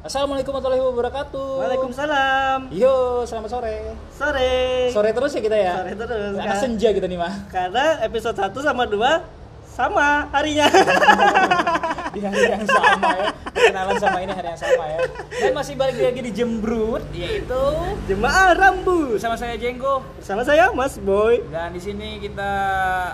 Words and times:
Assalamualaikum 0.00 0.56
warahmatullahi 0.56 0.80
wabarakatuh. 0.80 1.48
Waalaikumsalam. 1.60 2.72
Yo, 2.72 3.20
selamat 3.28 3.50
sore. 3.52 3.76
Sore. 4.16 4.52
Sore 4.96 5.10
terus 5.12 5.30
ya 5.36 5.40
kita 5.44 5.56
ya. 5.60 5.74
Sore 5.84 5.92
terus, 5.92 6.32
Anak 6.40 6.56
Kak. 6.56 6.60
senja 6.64 6.88
kita 6.96 7.04
nih 7.04 7.20
mah. 7.20 7.34
Karena 7.52 8.00
episode 8.00 8.32
1 8.32 8.48
sama 8.64 8.88
2 8.88 8.96
sama 9.68 10.24
harinya. 10.32 10.72
Di 12.10 12.20
hari 12.20 12.42
yang 12.48 12.66
sama 12.66 13.08
ya. 13.14 13.26
Kenalan 13.50 13.96
sama 13.98 14.18
ini 14.18 14.32
hari 14.32 14.48
yang 14.48 14.60
sama 14.60 14.84
ya. 14.84 14.98
Dan 15.30 15.52
masih 15.52 15.74
balik 15.74 15.96
lagi 15.96 16.20
di 16.20 16.32
Jembrut, 16.32 17.02
yaitu 17.12 17.62
Jemaah 18.04 18.50
rambut. 18.52 19.14
bersama 19.14 19.34
saya 19.34 19.54
Jenggo. 19.54 20.02
Sama 20.18 20.42
saya 20.42 20.70
Mas 20.70 20.98
Boy. 20.98 21.38
Dan 21.46 21.70
di 21.70 21.80
sini 21.80 22.18
kita 22.18 22.52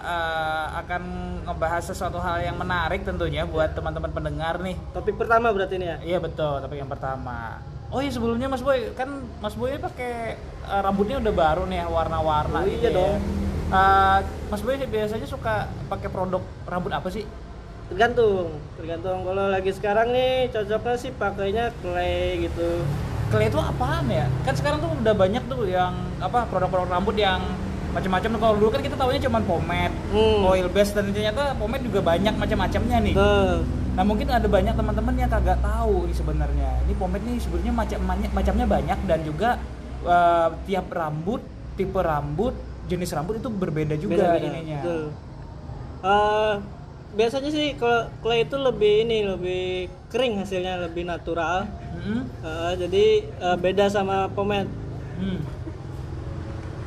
eh, 0.01 0.67
akan 0.81 1.03
ngebahas 1.45 1.85
sesuatu 1.85 2.17
hal 2.17 2.41
yang 2.43 2.57
menarik 2.57 3.03
tentunya 3.03 3.45
buat 3.45 3.73
teman-teman 3.73 4.11
pendengar 4.11 4.59
nih. 4.59 4.77
Topik 4.93 5.15
pertama 5.15 5.53
berarti 5.53 5.77
ini 5.77 5.87
ya. 5.87 5.97
Iya 6.03 6.19
betul, 6.19 6.59
tapi 6.59 6.77
yang 6.77 6.89
pertama. 6.89 7.61
Oh 7.87 8.03
iya 8.03 8.11
sebelumnya 8.11 8.51
Mas 8.51 8.61
Boy, 8.61 8.91
kan 8.93 9.07
Mas 9.39 9.55
Boy 9.55 9.71
ini 9.71 9.81
pakai 9.81 10.35
eh, 10.41 10.81
rambutnya 10.81 11.21
udah 11.21 11.33
baru 11.33 11.63
nih 11.65 11.85
warna-warna 11.85 12.59
Oh, 12.61 12.67
gitu 12.67 12.81
iya 12.83 12.91
ya. 12.91 12.97
dong. 12.97 13.17
Eh, 13.67 14.19
Mas 14.49 14.63
Boy 14.63 14.75
biasanya 14.81 15.27
suka 15.27 15.67
pakai 15.87 16.09
produk 16.09 16.41
rambut 16.65 16.91
apa 16.91 17.09
sih? 17.09 17.23
Tergantung, 17.87 18.51
tergantung 18.75 19.23
kalau 19.23 19.47
lagi 19.47 19.71
sekarang 19.71 20.11
nih 20.11 20.51
cocoknya 20.51 20.95
sih 20.99 21.11
pakainya 21.15 21.65
clay 21.79 22.43
gitu. 22.43 22.83
Clay 23.27 23.47
itu 23.47 23.59
apaan 23.59 24.07
ya? 24.07 24.27
Kan 24.43 24.55
sekarang 24.55 24.79
tuh 24.79 24.91
udah 24.93 25.15
banyak 25.15 25.43
tuh 25.47 25.67
yang 25.67 25.95
apa 26.19 26.51
produk-produk 26.51 26.91
rambut 26.91 27.15
yang 27.15 27.39
macam-macam. 27.95 28.31
Kalau 28.37 28.55
dulu 28.59 28.71
kan 28.75 28.83
kita 28.83 28.99
tahunya 28.99 29.21
cuma 29.23 29.39
pomade, 29.41 29.95
Hmm. 30.11 30.43
oil 30.45 30.67
base 30.69 30.93
dan 30.93 31.11
ternyata 31.11 31.55
pomade 31.55 31.87
juga 31.87 32.03
banyak 32.03 32.35
macam-macamnya 32.35 32.99
nih. 33.07 33.15
Tuh. 33.15 33.63
Nah 33.97 34.05
mungkin 34.05 34.29
ada 34.29 34.45
banyak 34.45 34.75
teman-teman 34.77 35.15
yang 35.17 35.31
kagak 35.31 35.59
tahu 35.63 36.05
nih 36.05 36.17
sebenarnya. 36.17 36.71
Ini 36.85 36.95
pomade 36.95 37.25
nih 37.25 37.39
sebenarnya 37.39 37.73
macam 37.73 37.99
macamnya 38.35 38.67
banyak 38.67 38.99
dan 39.07 39.19
juga 39.23 39.51
eh, 40.03 40.49
tiap 40.67 40.87
rambut, 40.91 41.41
tipe 41.75 41.99
rambut, 41.99 42.55
jenis 42.87 43.11
rambut 43.11 43.39
itu 43.39 43.49
berbeda 43.49 43.95
juga 43.95 44.27
Beda-beda, 44.27 44.47
ininya. 44.53 44.79
betul. 44.79 45.03
Biasanya 47.17 47.49
sih 47.49 47.75
kalau 47.75 48.13
clay 48.21 48.45
itu 48.45 48.55
lebih 48.55 48.95
ini 49.03 49.25
lebih 49.25 49.65
kering 50.07 50.39
hasilnya 50.39 50.85
lebih 50.85 51.03
natural. 51.03 51.65
Hmm. 51.97 52.23
Eh, 52.45 52.73
jadi 52.79 53.05
eh, 53.27 53.57
beda 53.57 53.89
sama 53.89 54.29
pomade. 54.29 54.69
Hmm. 55.17 55.41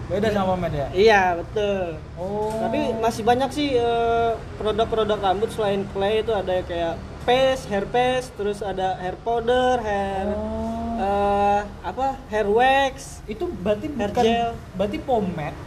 Beda 0.06 0.30
sama 0.30 0.54
pomade 0.54 0.78
ya? 0.78 0.90
Iya 0.90 1.24
betul. 1.38 1.98
Oh. 2.16 2.50
Tapi 2.56 2.98
masih 2.98 3.22
banyak 3.22 3.50
sih 3.50 3.70
eh, 3.74 4.32
produk-produk 4.58 5.18
rambut 5.18 5.50
selain 5.50 5.86
clay 5.92 6.22
itu 6.22 6.32
ada 6.32 6.62
kayak 6.64 6.96
paste, 7.26 7.70
hair 7.70 7.86
paste, 7.86 8.34
terus 8.34 8.62
ada 8.62 8.98
hair 8.98 9.18
powder, 9.22 9.78
hair 9.82 10.30
Oh. 10.30 10.98
eh, 11.00 11.62
apa 11.82 12.18
hair 12.30 12.48
wax. 12.50 13.22
itu 13.26 13.46
berarti 13.46 13.88
Hair 13.88 14.10
bukan 14.10 14.24
gel. 14.26 14.50
berarti 14.74 14.98
pomade 15.00 15.58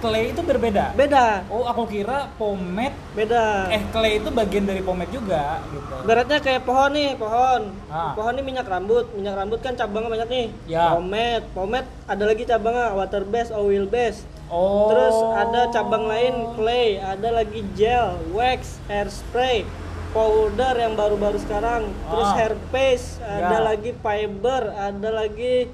clay 0.00 0.32
itu 0.32 0.40
berbeda 0.40 0.92
Beda, 0.92 1.44
oh 1.46 1.62
aku 1.62 1.84
kira 1.86 2.32
pomade 2.34 2.96
beda. 3.12 3.68
eh 3.68 3.84
clay 3.88 4.16
itu 4.16 4.28
bagian 4.28 4.64
dari 4.64 4.80
pomade 4.80 5.08
juga 5.10 5.60
gitu 5.66 5.94
Beratnya 6.02 6.38
kayak 6.38 6.64
pohon 6.64 6.90
nih, 6.90 7.14
pohon. 7.14 7.60
Ah. 7.86 8.12
Pohon 8.12 8.32
ini 8.32 8.42
minyak 8.42 8.64
rambut, 8.64 9.12
minyak 9.12 9.36
rambut 9.36 9.60
kan 9.60 9.74
cabangnya 9.74 10.08
banyak 10.10 10.28
nih. 10.28 10.46
Ya. 10.66 10.96
Pomade, 10.96 11.44
pomade 11.52 11.88
ada 12.04 12.24
lagi 12.24 12.42
cabangnya 12.44 12.86
water 12.92 13.22
base, 13.22 13.50
oil 13.50 13.84
base. 13.84 14.24
oh 14.48 14.88
Terus 14.88 15.16
ada 15.36 15.60
cabang 15.68 16.04
lain 16.04 16.34
clay, 16.54 16.96
ada 16.96 17.28
lagi 17.30 17.60
gel, 17.72 18.16
wax, 18.30 18.80
hairspray, 18.86 19.68
powder 20.10 20.74
yang 20.74 20.94
baru-baru 20.94 21.36
sekarang. 21.38 21.86
Terus 22.08 22.26
Ah. 22.26 22.36
hair 22.36 22.54
paste, 22.70 23.20
ada 23.20 23.56
Ya. 23.56 23.66
lagi 23.66 23.92
fiber, 23.94 24.62
ada 24.70 25.08
lagi 25.12 25.68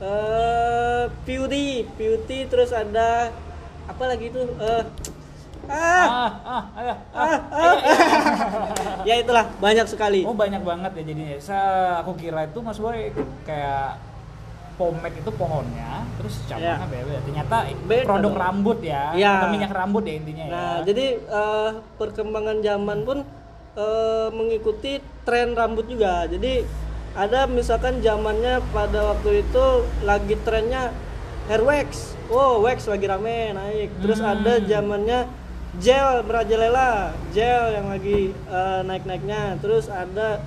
eh 0.00 1.04
beauty, 1.22 1.86
beauty 1.92 2.44
terus 2.44 2.70
ada 2.70 3.30
apa 3.84 4.04
lagi 4.04 4.24
itu? 4.28 4.40
Eh 4.40 4.84
ah, 5.62 6.06
ah 6.10 6.32
ah 6.42 6.62
ayo 6.74 6.94
ah, 7.14 7.38
ah. 7.54 7.76
ya 9.08 9.14
itulah 9.16 9.46
banyak 9.56 9.86
sekali. 9.86 10.22
oh 10.22 10.34
banyak 10.34 10.58
banget 10.60 10.90
ya 10.92 11.02
jadinya 11.04 11.38
Sa 11.38 11.58
aku 11.98 12.18
kira 12.18 12.44
itu 12.44 12.58
mas 12.58 12.76
boy 12.76 13.14
kayak 13.42 14.02
pomade 14.74 15.14
itu 15.14 15.30
pohonnya 15.30 16.02
terus 16.16 16.42
cabangnya 16.44 16.82
Ya. 16.82 16.86
beda 16.88 17.20
ternyata 17.22 17.56
Beda 17.84 18.04
produk 18.04 18.24
dong. 18.26 18.40
rambut 18.40 18.78
ya 18.80 19.14
Ya. 19.14 19.38
atau 19.38 19.48
minyak 19.50 19.70
rambut 19.70 20.02
ya 20.02 20.14
intinya 20.16 20.44
Nah, 20.44 20.50
ya 20.50 20.82
jadi 20.82 21.06
eh, 21.20 21.70
perkembangan 21.94 22.58
zaman 22.58 22.98
pun 23.04 23.18
eh, 23.72 24.28
mengikuti 24.28 24.98
tren 25.22 25.54
rambut 25.54 25.86
juga. 25.86 26.26
Jadi 26.26 26.66
ada 27.14 27.44
misalkan 27.46 28.00
zamannya 28.00 28.58
pada 28.72 29.14
waktu 29.14 29.46
itu 29.46 29.64
lagi 30.02 30.34
trennya 30.42 30.90
hair 31.48 31.62
wax. 31.62 32.14
Wow, 32.30 32.62
wax 32.64 32.86
lagi 32.86 33.06
rame 33.06 33.52
naik. 33.54 33.90
Terus 34.00 34.18
Hmm. 34.22 34.32
ada 34.38 34.52
zamannya 34.62 35.20
gel 35.80 36.22
merajalela, 36.28 37.16
gel 37.32 37.64
yang 37.72 37.86
lagi 37.88 38.30
eh, 38.32 38.80
naik-naiknya. 38.86 39.56
Terus 39.58 39.88
ada 39.88 40.42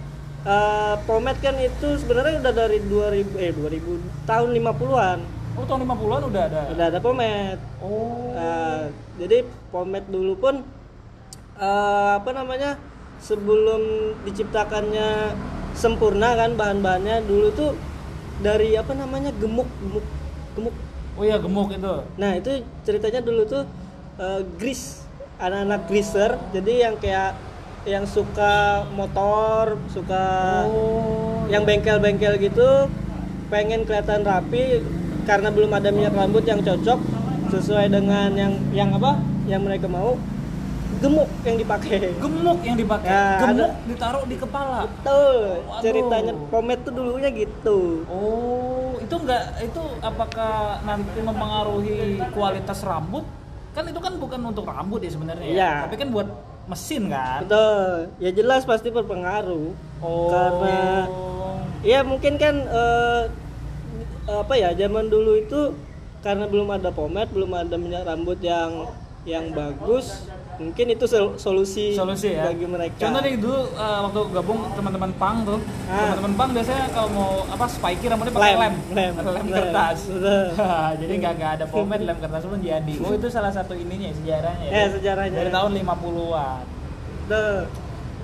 eh, 0.45 0.95
pomade 1.09 1.41
kan 1.41 1.57
itu 1.57 1.97
sebenarnya 2.00 2.41
udah 2.41 2.53
dari 2.53 2.78
2000 2.85 3.34
eh 3.41 3.51
2000 3.51 3.97
tahun 4.29 4.50
50-an 4.53 5.19
oh 5.55 5.63
tahun 5.63 5.88
50-an 5.88 6.22
udah 6.29 6.44
ada 6.51 6.61
udah 6.75 6.85
ada 6.91 7.00
pomade. 7.01 7.61
oh 7.81 8.29
Nah, 8.35 8.91
jadi 9.17 9.47
pomade 9.72 10.07
dulu 10.11 10.38
pun 10.38 10.55
eh, 11.57 12.11
apa 12.19 12.29
namanya 12.35 12.78
sebelum 13.23 14.13
diciptakannya 14.28 15.34
sempurna 15.73 16.35
kan 16.35 16.53
bahan-bahannya 16.59 17.23
dulu 17.25 17.47
tuh 17.55 17.72
dari 18.44 18.75
apa 18.75 18.91
namanya 18.91 19.31
gemuk 19.39 19.67
gemuk 19.79 20.05
gemuk. 20.55 20.75
oh 21.16 21.23
iya 21.23 21.38
gemuk 21.39 21.69
itu. 21.71 21.93
Nah 22.19 22.31
itu 22.35 22.63
ceritanya 22.88 23.21
dulu 23.21 23.43
tuh 23.45 23.63
eh, 24.19 24.41
grease. 24.57 25.03
Anak-anak 25.35 25.91
greaser. 25.91 26.39
Jadi 26.55 26.73
yang 26.79 26.95
kayak 26.95 27.35
yang 27.85 28.07
suka 28.09 28.88
motor 28.97 29.77
suka 29.93 30.25
oh 30.66 31.25
yang 31.49 31.63
bengkel-bengkel 31.66 32.41
gitu 32.41 32.89
pengen 33.53 33.85
kelihatan 33.85 34.25
rapi 34.25 34.81
karena 35.29 35.53
belum 35.53 35.69
ada 35.69 35.93
minyak 35.93 36.17
rambut 36.17 36.41
yang 36.49 36.61
cocok 36.66 36.97
sesuai 37.53 37.93
dengan 37.93 38.33
yang 38.33 38.53
yang 38.73 38.89
apa 38.97 39.22
yang 39.45 39.61
mereka 39.61 39.85
mau 39.85 40.17
gemuk 41.05 41.29
yang 41.45 41.57
dipakai. 41.61 41.97
Gemuk 42.17 42.59
yang 42.66 42.77
dipakai. 42.77 43.09
Ya, 43.13 43.25
gemuk 43.45 43.69
ada- 43.69 43.77
ditaruh 43.85 44.23
di 44.25 44.35
kepala. 44.41 44.79
Betul. 44.89 45.38
Waduh. 45.69 45.81
ceritanya 45.85 46.33
pomade 46.49 46.81
tuh 46.81 46.93
dulunya 46.97 47.29
gitu. 47.29 47.79
Oh 48.09 48.97
itu 49.05 49.16
enggak 49.21 49.43
itu 49.61 49.81
apakah 50.01 50.81
nanti 50.81 51.19
mempengaruhi 51.21 52.17
kualitas 52.33 52.81
rambut? 52.81 53.25
Kan 53.77 53.85
itu 53.91 53.99
kan 54.01 54.13
bukan 54.17 54.39
untuk 54.49 54.66
rambut 54.66 55.03
ya 55.05 55.11
sebenarnya 55.13 55.45
ya. 55.45 55.53
Iya. 55.53 55.71
tapi 55.85 55.95
kan 56.01 56.09
buat 56.09 56.27
mesin 56.66 57.13
kan? 57.13 57.45
Betul. 57.45 57.89
Ya 58.17 58.31
jelas 58.33 58.66
pasti 58.66 58.89
berpengaruh. 58.89 59.69
Oh. 60.01 60.31
Karena 60.33 60.79
ya 61.85 62.01
mungkin 62.01 62.41
kan 62.41 62.55
eh, 62.66 63.23
apa 64.25 64.53
ya 64.57 64.73
zaman 64.73 65.05
dulu 65.05 65.37
itu 65.37 65.77
karena 66.25 66.49
belum 66.49 66.73
ada 66.73 66.89
pomade 66.89 67.29
belum 67.29 67.53
ada 67.53 67.77
minyak 67.77 68.09
rambut 68.09 68.41
yang 68.41 68.89
yang 69.29 69.53
bagus 69.53 70.25
mungkin 70.57 70.85
itu 70.88 71.05
sol- 71.05 71.35
solusi, 71.35 71.91
solusi 71.91 72.31
ya. 72.31 72.45
bagi 72.45 72.66
mereka. 72.66 72.99
Contoh 72.99 73.19
nih 73.19 73.35
dulu 73.35 73.59
eh, 73.69 73.99
waktu 74.01 74.19
gabung 74.31 74.59
teman-teman 74.71 75.11
pang 75.16 75.38
tuh. 75.43 75.59
Ah. 75.85 76.11
teman-teman 76.11 76.33
pang 76.35 76.49
biasanya 76.51 76.85
kalau 76.89 77.09
mau 77.09 77.31
apa 77.45 77.66
spiky 77.66 78.05
rambutnya 78.05 78.33
pakai 78.33 78.53
lem 78.55 78.73
Lem, 78.89 79.13
lem, 79.16 79.25
lem, 79.27 79.45
kertas. 79.49 79.99
Jadi 81.01 81.13
nggak 81.16 81.33
nggak 81.35 81.51
ada 81.53 81.66
pomade 81.66 82.03
lem 82.09 82.17
kertas 82.17 82.43
pun 82.43 82.59
jadi. 82.59 82.93
Oh 82.99 83.11
itu 83.11 83.27
salah 83.27 83.49
satu 83.49 83.73
ininya 83.73 84.11
sejarahnya 84.11 84.67
Ya, 84.67 84.85
sejarahnya. 84.89 85.35
dari 85.35 85.49
tahun 85.49 85.71
50-an 85.77 86.63
Tuh. 87.25 87.59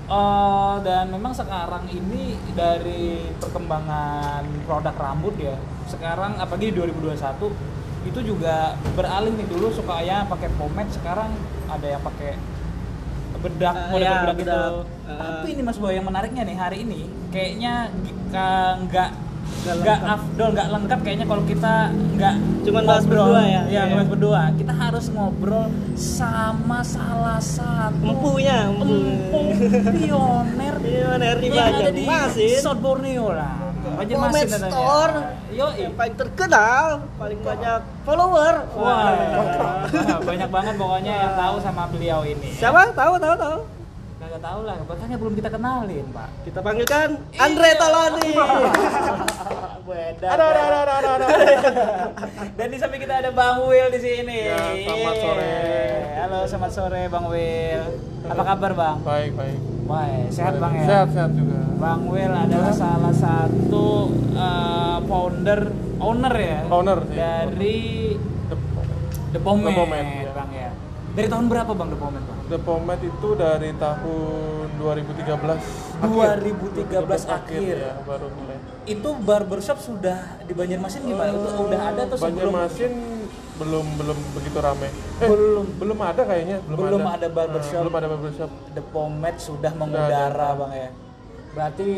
Eh, 0.04 0.74
dan 0.82 1.08
memang 1.08 1.32
sekarang 1.32 1.88
ini 1.88 2.34
dari 2.52 3.32
perkembangan 3.36 4.44
produk 4.62 4.92
rambut 4.92 5.32
ya 5.36 5.56
sekarang 5.84 6.36
apalagi 6.36 6.68
di 6.68 6.76
2021 6.76 7.48
itu 8.02 8.20
juga 8.26 8.74
beralih 8.92 9.30
nih. 9.32 9.46
Dulu 9.46 9.70
sukanya 9.70 10.26
pakai 10.26 10.50
pomade 10.52 10.90
sekarang 10.90 11.30
ada 11.72 11.86
yang 11.88 12.02
pakai 12.02 12.30
bedak 13.34 13.74
Ah, 13.74 13.90
model 13.90 14.06
ya, 14.06 14.12
bedak 14.22 14.36
bedak. 14.38 14.70
Ah. 15.02 15.18
tapi 15.18 15.48
ini 15.50 15.62
mas 15.62 15.74
boy 15.76 15.90
yang 15.90 16.04
menariknya 16.04 16.42
nih 16.44 16.56
hari 16.56 16.76
ini 16.80 17.00
kayaknya 17.28 17.90
nggak 18.30 19.10
nggak 19.62 19.98
afdol 20.00 20.48
nggak 20.52 20.68
lengkap 20.70 20.98
kayaknya 21.00 21.26
kalau 21.26 21.42
kita 21.42 21.74
nggak 22.12 22.34
Cuman 22.62 22.82
bahas 22.82 23.04
berdua 23.04 23.42
ya? 23.42 23.62
ya 23.66 23.82
Iya. 23.82 23.82
bahas 23.92 24.08
berdua 24.08 24.42
kita 24.54 24.72
harus 24.72 25.06
ngobrol 25.08 25.66
sama 25.94 26.82
salah 26.82 27.38
satu 27.38 28.02
Empunya, 28.04 28.58
empu. 28.64 28.86
empu 28.86 29.38
pioner 29.96 30.74
Pioner 30.78 31.36
di 31.36 31.46
di 31.46 31.58
Banjarmasin. 32.06 32.58
South 32.58 32.78
Borneo 32.78 33.26
lah 33.28 33.71
Banjarmasin 33.96 34.48
katanya. 34.48 34.70
Store. 34.72 35.14
yo 35.52 35.66
yang 35.76 35.94
paling 35.94 36.16
terkenal 36.16 36.86
paling 37.20 37.40
banyak 37.44 37.80
follower. 38.08 38.54
Wah. 38.76 39.12
Banyak 40.24 40.48
banget 40.48 40.74
pokoknya 40.80 41.12
yang 41.12 41.32
tahu 41.36 41.56
sama 41.60 41.82
beliau 41.92 42.20
ini 42.24 42.50
siapa? 42.56 42.92
Tahu 42.96 43.20
tahu 43.20 43.34
tahu 43.36 43.58
Tahu 44.42 44.66
lah, 44.66 44.74
makanya 44.82 45.16
belum 45.22 45.38
kita 45.38 45.54
kenalin, 45.54 46.02
Pak. 46.10 46.28
Kita 46.42 46.58
panggilkan 46.66 47.14
Andre 47.38 47.68
Iya. 47.70 47.78
Talani. 47.78 48.30
Beda. 49.86 50.26
Ada 50.34 50.44
ada 50.50 50.62
ada 50.66 50.80
ada 50.82 51.10
ada. 51.14 51.26
Dan 52.58 52.66
di 52.74 52.78
samping 52.82 53.06
kita 53.06 53.22
ada 53.22 53.30
Bang 53.30 53.62
Will 53.70 53.86
di 53.94 54.02
sini. 54.02 54.50
Ya, 54.50 54.58
selamat 54.82 55.14
sore. 55.22 55.54
Halo, 56.18 56.38
selamat 56.50 56.70
sore 56.74 57.02
Bang 57.06 57.26
Will. 57.30 57.86
Apa 58.26 58.42
kabar, 58.42 58.70
Bang? 58.74 58.96
Baik 59.06 59.30
baik. 59.38 59.58
Wah, 59.86 60.10
sehat 60.34 60.58
Bang 60.58 60.74
ya? 60.74 60.84
Sehat 60.90 61.08
sehat 61.14 61.30
juga. 61.38 61.62
Bang 61.78 62.02
Will 62.10 62.34
adalah 62.34 62.74
salah 62.74 63.14
satu 63.14 64.10
uh, 64.34 64.98
founder, 65.06 65.70
owner 66.02 66.34
ya? 66.34 66.58
Owner 66.66 66.98
sih. 67.06 67.14
Dari 67.14 67.78
The, 68.50 68.56
The 69.34 69.38
ya. 69.38 70.34
Bang 70.34 70.50
ya. 70.50 70.81
Dari 71.12 71.28
tahun 71.28 71.44
berapa 71.52 71.72
Bang 71.76 71.92
The 71.92 71.98
Pomade, 72.00 72.24
Bang? 72.24 72.38
The 72.48 72.58
Pomade 72.58 73.04
itu 73.04 73.28
dari 73.36 73.70
tahun 73.76 74.66
2013 74.80 75.28
2013 76.00 76.88
akhir, 76.88 77.28
akhir. 77.28 77.76
ya 77.76 77.92
baru 78.02 78.26
mulai. 78.32 78.56
Itu 78.88 79.08
barbershop 79.20 79.78
sudah 79.78 80.40
di 80.42 80.56
Banjarmasin 80.56 81.04
gimana? 81.04 81.36
Itu 81.36 81.68
udah 81.68 81.80
ada 81.92 82.00
atau 82.08 82.16
sebelum? 82.16 82.48
Banjarmasin 82.56 82.92
belum 83.60 83.86
belum 84.00 84.18
begitu 84.34 84.58
ramai. 84.58 84.88
Eh, 85.20 85.28
Belum. 85.28 85.66
belum 85.76 85.98
ada 86.00 86.22
kayaknya. 86.24 86.56
Belum 86.64 87.04
ada 87.04 87.26
barbershop. 87.28 87.76
Nah, 87.76 87.82
belum 87.84 87.96
ada 88.00 88.08
barbershop. 88.08 88.50
The 88.72 88.84
Pomade 88.88 89.38
sudah 89.38 89.70
ada. 89.70 89.78
mengudara 89.78 90.48
bang 90.56 90.72
ya. 90.72 90.90
Berarti 91.52 91.88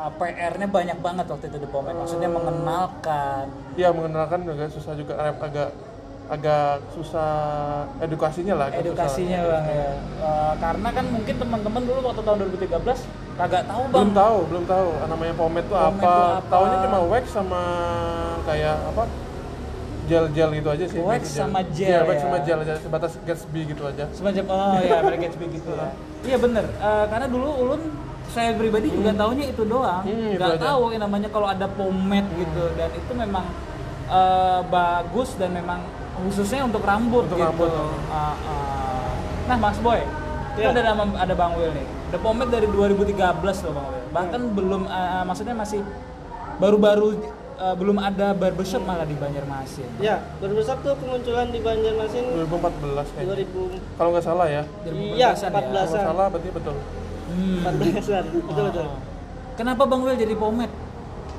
uh, 0.00 0.12
PR-nya 0.16 0.68
banyak 0.72 0.98
banget 1.04 1.26
waktu 1.28 1.46
itu 1.52 1.58
The 1.60 1.68
Pomade. 1.68 1.96
Maksudnya 2.00 2.30
mengenalkan. 2.32 3.44
Iya 3.76 3.92
mengenalkan 3.92 4.48
juga 4.48 4.64
susah 4.72 4.96
juga 4.96 5.12
agak 5.20 5.68
agak, 6.26 6.82
susah 6.90 7.30
edukasinya 8.02 8.54
lah. 8.58 8.68
edukasinya 8.74 9.38
susah. 9.38 9.52
bang 9.54 9.66
ya. 9.70 9.90
Uh, 10.18 10.52
karena 10.58 10.88
kan 10.90 11.04
mungkin 11.06 11.34
teman-teman 11.38 11.82
dulu 11.86 11.98
waktu 12.02 12.22
tahun 12.22 12.38
2013 12.50 13.38
kagak 13.38 13.62
tahu 13.64 13.82
bang. 13.86 13.94
Belum 13.94 14.10
tahu, 14.10 14.36
belum 14.50 14.64
tahu 14.66 14.88
namanya 15.06 15.34
pomade 15.34 15.66
itu 15.66 15.74
Pomade 15.74 16.02
apa. 16.02 16.14
apa. 16.42 16.48
Taunya 16.50 16.76
cuma 16.82 16.98
wax 17.06 17.24
sama 17.30 17.62
kayak 18.42 18.76
apa? 18.90 19.02
Gel-gel 20.06 20.50
gitu 20.54 20.68
aja 20.70 20.84
sih. 20.86 20.98
Wax 21.02 21.22
gitu, 21.26 21.38
sama 21.42 21.60
gel 21.74 21.90
Iya, 21.90 21.98
wax 22.06 22.16
ya. 22.16 22.22
sama 22.22 22.38
gel 22.42 22.58
aja 22.62 22.74
sebatas 22.78 23.12
Gatsby 23.22 23.60
gitu 23.70 23.82
aja. 23.86 24.04
Semacam 24.14 24.44
oh 24.46 24.78
ya 24.78 24.96
mereka 25.02 25.20
Gatsby 25.30 25.46
gitu 25.54 25.70
ya. 25.70 25.88
Iya 26.26 26.36
bener. 26.42 26.64
Uh, 26.78 27.04
karena 27.06 27.26
dulu 27.30 27.48
ulun 27.54 27.82
saya 28.26 28.50
pribadi 28.58 28.90
juga 28.90 29.14
taunya 29.14 29.46
itu 29.46 29.62
doang. 29.62 30.02
Hmm, 30.02 30.34
Nggak 30.34 30.58
tahu 30.58 30.82
yang 30.90 31.02
namanya 31.06 31.28
kalau 31.30 31.46
ada 31.46 31.66
pomade 31.70 32.26
gitu 32.34 32.64
dan 32.74 32.90
itu 32.90 33.12
memang 33.14 33.46
uh, 34.10 34.60
bagus 34.66 35.34
dan 35.38 35.54
memang 35.54 35.78
khususnya 36.24 36.64
untuk 36.64 36.80
rambut 36.80 37.28
Untuk 37.28 37.36
gitu. 37.36 37.46
rambut. 37.46 37.70
Uh, 37.70 37.84
uh. 38.10 39.10
Nah 39.46 39.56
Mas 39.56 39.78
Boy, 39.78 40.00
Ya. 40.56 40.72
ada 40.72 40.80
nama 40.82 41.04
ada 41.20 41.34
Bang 41.36 41.52
Will 41.54 41.68
nih. 41.70 41.84
The 42.08 42.18
pomade 42.18 42.48
dari 42.48 42.64
2013 42.64 43.12
loh 43.68 43.72
Bang 43.76 43.86
Will. 43.92 44.06
Bahkan 44.08 44.40
belum 44.56 44.82
uh, 44.88 45.22
maksudnya 45.28 45.52
masih 45.52 45.84
baru-baru 46.56 47.20
uh, 47.60 47.74
belum 47.76 48.00
ada 48.00 48.32
barbershop 48.32 48.80
malah 48.84 49.04
di 49.04 49.12
Banjarmasin. 49.12 49.84
Ya, 50.00 50.24
barbershop 50.40 50.80
tuh 50.80 50.96
kemunculan 50.96 51.52
di 51.52 51.60
Banjarmasin 51.60 52.24
2014 52.48 53.12
kayaknya. 53.12 53.34
2014 53.92 53.98
Kalau 54.00 54.08
nggak 54.16 54.24
salah 54.24 54.46
ya. 54.48 54.62
Iya, 54.88 55.28
2014-an 55.36 55.50
empat 55.52 55.62
ya? 55.62 55.68
belas. 55.68 55.84
Kalau 55.84 55.92
nggak 55.92 56.08
salah 56.08 56.26
berarti 56.32 56.48
betul. 56.52 56.76
Hmm. 57.26 57.66
an 57.68 57.74
betul 57.76 58.64
betul. 58.72 58.86
Oh. 58.88 59.00
Kenapa 59.56 59.82
Bang 59.84 60.00
Will 60.04 60.16
jadi 60.16 60.34
pomade? 60.36 60.72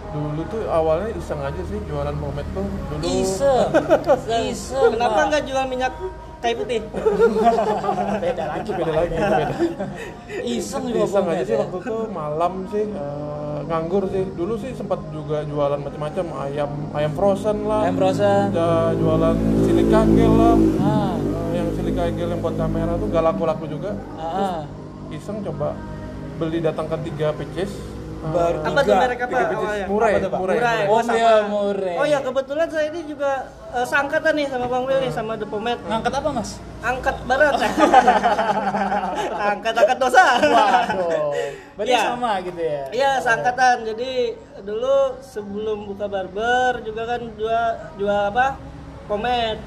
Dulu 0.07 0.41
tuh 0.47 0.61
awalnya 0.71 1.09
iseng 1.19 1.39
aja 1.43 1.61
sih 1.67 1.79
jualan 1.83 2.15
pomade 2.15 2.49
tuh. 2.55 2.63
Dulu 2.63 3.03
Iseng. 3.03 3.69
Iseng. 4.55 4.91
Kenapa 4.95 5.19
nggak 5.27 5.43
jual 5.43 5.63
minyak 5.67 5.93
kayu 6.39 6.55
putih? 6.63 6.79
beda 8.23 8.43
lagi 8.47 8.69
beda 8.71 8.93
lagi 8.95 9.15
beda. 9.19 9.45
Iseng 10.47 10.83
juga 10.87 11.03
Iseng 11.03 11.23
pomade 11.27 11.35
aja 11.35 11.43
sih 11.43 11.55
ya? 11.55 11.59
waktu 11.59 11.77
itu 11.83 11.95
malam 12.13 12.53
sih 12.71 12.85
eh, 12.87 13.57
nganggur 13.67 14.03
sih. 14.07 14.23
Dulu 14.31 14.53
sih 14.55 14.71
sempat 14.79 14.99
juga 15.11 15.43
jualan 15.43 15.79
macam-macam 15.83 16.25
ayam 16.47 16.71
ayam 16.95 17.11
frozen 17.11 17.57
lah. 17.67 17.81
Ayam 17.83 17.95
frozen. 17.99 18.45
Ada 18.55 18.69
jualan 18.95 19.37
silika 19.67 20.01
gel 20.07 20.33
lah. 20.39 20.55
Ah. 20.79 21.13
Eh, 21.19 21.51
yang 21.59 21.67
silika 21.75 22.03
gel 22.15 22.29
yang 22.31 22.39
buat 22.39 22.55
kamera 22.55 22.95
tuh 22.95 23.07
gak 23.11 23.23
laku-laku 23.27 23.65
juga. 23.67 23.91
Ah. 24.15 24.63
Iseng 25.11 25.43
coba 25.43 25.75
beli 26.39 26.63
datangkan 26.63 27.03
tiga 27.03 27.35
pieces. 27.35 27.96
Eh, 28.17 28.25
Baru 28.27 28.57
Apa 28.59 28.79
tuh 28.79 28.85
Tiga. 28.87 28.97
merek 28.99 29.19
apa 29.19 29.35
awalnya? 29.37 29.85
Murai, 29.85 30.09
Apa 30.09 30.19
tuh, 30.19 30.29
Pak? 30.29 30.39
murai, 30.39 30.57
Murai. 30.57 30.73
murai. 30.73 30.89
Oh, 30.89 30.99
sama- 30.99 31.15
iya, 31.15 31.33
murah. 31.45 31.95
Oh 31.95 32.05
ya 32.07 32.19
kebetulan 32.19 32.67
saya 32.67 32.85
ini 32.89 33.01
juga 33.05 33.31
eh, 33.69 33.85
seangkatan 33.85 34.33
nih 34.33 34.47
sama 34.47 34.65
Bang 34.65 34.83
Will 34.83 34.99
nih 34.99 35.11
sama 35.11 35.31
The 35.33 35.45
Pomade. 35.45 35.81
Ngangkat 35.83 36.13
apa, 36.13 36.29
Mas? 36.31 36.49
Angkat 36.79 37.15
barat. 37.23 37.53
angkat 39.51 39.73
angkat 39.75 39.97
dosa. 39.97 40.23
Waduh. 40.39 41.29
Berarti 41.75 41.91
Iya. 41.91 42.01
sama 42.03 42.31
gitu 42.41 42.57
ya? 42.59 42.81
Iya, 42.89 43.11
seangkatan. 43.19 43.75
Jadi 43.85 44.11
dulu 44.59 44.97
sebelum 45.19 45.85
buka 45.85 46.05
barber 46.05 46.81
juga 46.81 47.05
kan 47.07 47.21
jual 47.31 47.65
jual 47.95 48.19
apa? 48.27 48.57
Pomade. 49.05 49.61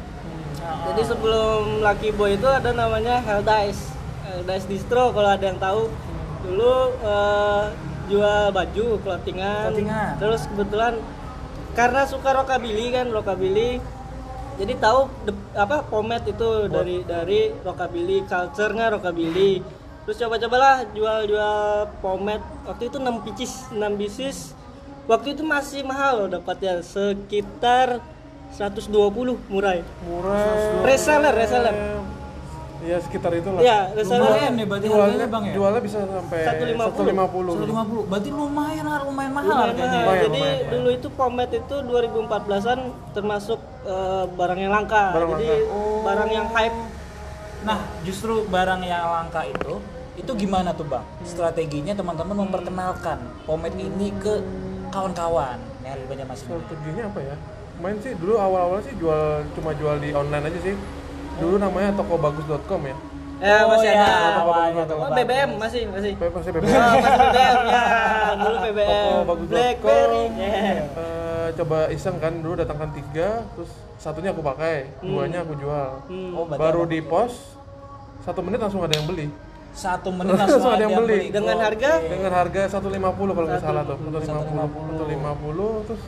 Ah. 0.60 0.90
Jadi 0.90 1.02
sebelum 1.06 1.80
Lucky 1.80 2.10
Boy 2.10 2.34
itu 2.34 2.44
ada 2.44 2.70
namanya 2.70 3.22
Helldice. 3.22 3.94
Helldice 4.22 4.66
Distro 4.66 5.10
kalau 5.10 5.30
ada 5.30 5.44
yang 5.44 5.56
tahu. 5.56 5.86
Dulu 6.42 6.74
eh, 7.00 7.64
jual 8.10 8.50
baju, 8.50 8.86
clothingan. 9.00 9.70
Clothingan. 9.70 10.12
Terus 10.18 10.42
kebetulan 10.44 10.94
karena 11.72 12.02
suka 12.04 12.34
rockabilly 12.34 12.90
kan, 12.90 13.06
rockabilly. 13.08 13.78
Jadi 14.58 14.76
tahu 14.76 15.08
de- 15.24 15.54
apa 15.54 15.80
pomade 15.82 16.28
itu 16.28 16.68
dari 16.68 17.00
dari 17.00 17.54
rockabilly, 17.56 18.26
culture-nya 18.26 18.92
rockabilly. 18.92 19.62
Terus 20.04 20.16
coba-cobalah 20.18 20.84
jual-jual 20.90 21.60
pomade. 22.02 22.44
Waktu 22.66 22.90
itu 22.90 22.98
6 22.98 23.22
pieces, 23.22 23.52
6 23.70 23.92
pieces. 23.96 24.36
Waktu 25.06 25.32
itu 25.32 25.42
masih 25.42 25.80
mahal 25.82 26.24
loh 26.24 26.28
dapatnya 26.30 26.82
sekitar 26.82 28.02
120 28.50 29.38
murai. 29.48 29.80
Murai. 30.04 30.82
Reseller, 30.84 31.32
reseller. 31.32 31.74
Iya 32.80 32.96
sekitar 32.96 33.32
itu 33.36 33.48
lah. 33.52 33.60
Iya. 33.60 33.78
Lumayan 33.92 34.52
nih 34.56 34.64
berarti 34.64 34.86
jualnya, 34.88 35.04
harganya, 35.04 35.28
Bang 35.28 35.44
ya? 35.44 35.52
jualnya 35.52 35.80
bisa 35.84 35.98
sampai 36.00 36.38
150. 36.48 36.96
150. 36.96 37.52
150. 37.68 38.08
Berarti 38.08 38.30
lumayan 38.32 38.84
lumayan 39.04 39.32
mahal 39.32 39.46
Lumayan 39.46 39.68
harganya. 39.68 39.90
mahal. 39.90 40.00
Lumayan, 40.00 40.24
Jadi 40.24 40.40
lumayan. 40.40 40.70
dulu 40.72 40.88
itu 40.90 41.08
pomade 41.12 41.56
itu 41.58 41.76
2014-an 41.82 42.78
termasuk 43.12 43.60
eh, 43.84 44.24
barang 44.30 44.58
yang 44.58 44.72
langka. 44.72 45.04
Barang 45.12 45.30
Jadi 45.36 45.46
langka. 45.46 45.76
barang 46.04 46.30
yang 46.30 46.46
hype. 46.48 46.78
Nah, 47.60 47.78
justru 48.00 48.34
barang 48.48 48.80
yang 48.80 49.04
langka 49.06 49.42
itu 49.44 49.72
itu 50.16 50.32
gimana 50.34 50.72
tuh 50.72 50.84
bang? 50.84 51.04
Strateginya 51.22 51.92
teman-teman 51.92 52.44
memperkenalkan 52.44 53.16
pomade 53.44 53.72
ini 53.74 54.12
ke 54.16 54.40
kawan-kawan 54.90 55.56
yang 55.80 55.92
ada 55.92 56.00
di 56.00 56.08
Banjarmasin. 56.08 56.44
Strateginya 56.46 57.08
apa 57.08 57.20
ya? 57.22 57.36
Main 57.78 57.96
sih 57.98 58.12
dulu 58.12 58.36
awal-awal 58.36 58.80
sih 58.80 58.92
jual 58.94 59.44
cuma 59.52 59.72
jual 59.72 59.96
di 59.96 60.12
online 60.12 60.48
aja 60.48 60.60
sih. 60.62 60.76
Dulu 61.40 61.56
namanya 61.56 61.90
tokobagus.com 61.94 62.82
ya. 62.84 62.96
Eh, 63.40 63.48
Oh, 63.56 63.72
masih 63.72 63.88
ya, 63.88 64.04
ada. 64.04 64.36
awalnya 64.38 64.82
Oh, 64.84 64.88
Toko 64.90 65.04
BBM 65.10 65.48
Bagus. 65.48 65.60
masih 65.64 65.82
masih. 65.88 66.12
Pe- 66.12 66.28
Masih 66.28 66.50
Oh, 66.50 66.54
BBM. 66.54 66.76
masih 66.76 67.00
BBM 67.16 67.58
ya. 67.64 67.82
Dulu 68.36 68.56
BBM. 68.60 68.92
Tokobagus.com. 68.92 69.48
BlackBerry. 69.48 70.24
Yeah. 70.36 70.76
Eh, 70.92 71.48
coba 71.56 71.78
iseng 71.88 72.16
kan 72.16 72.32
dulu 72.36 72.54
datangkan 72.54 72.90
tiga, 72.92 73.28
terus 73.50 73.70
satunya 73.96 74.30
aku 74.30 74.44
pakai, 74.44 74.92
duanya 75.00 75.40
aku 75.40 75.56
jual. 75.56 76.04
Hmm. 76.04 76.36
Oh, 76.36 76.44
Baru 76.46 76.84
di 76.84 77.00
pos 77.00 77.56
satu 78.20 78.44
menit 78.44 78.60
langsung 78.60 78.84
ada 78.84 78.92
yang 78.92 79.08
beli 79.08 79.32
satu 79.70 80.10
menit 80.10 80.34
langsung 80.34 80.60
Langsung 80.60 80.72
ada 80.74 80.82
yang 80.82 80.98
beli. 80.98 81.30
Dengan 81.30 81.56
Oke. 81.56 81.64
harga? 81.64 81.92
dengan 82.02 82.32
harga 82.34 82.60
150 82.68 82.90
kalau 83.32 83.46
nggak 83.48 83.62
salah 83.62 83.82
tuh 83.86 83.96
150. 84.02 85.00
150 85.00 85.00
150 85.00 85.86
terus 85.88 86.02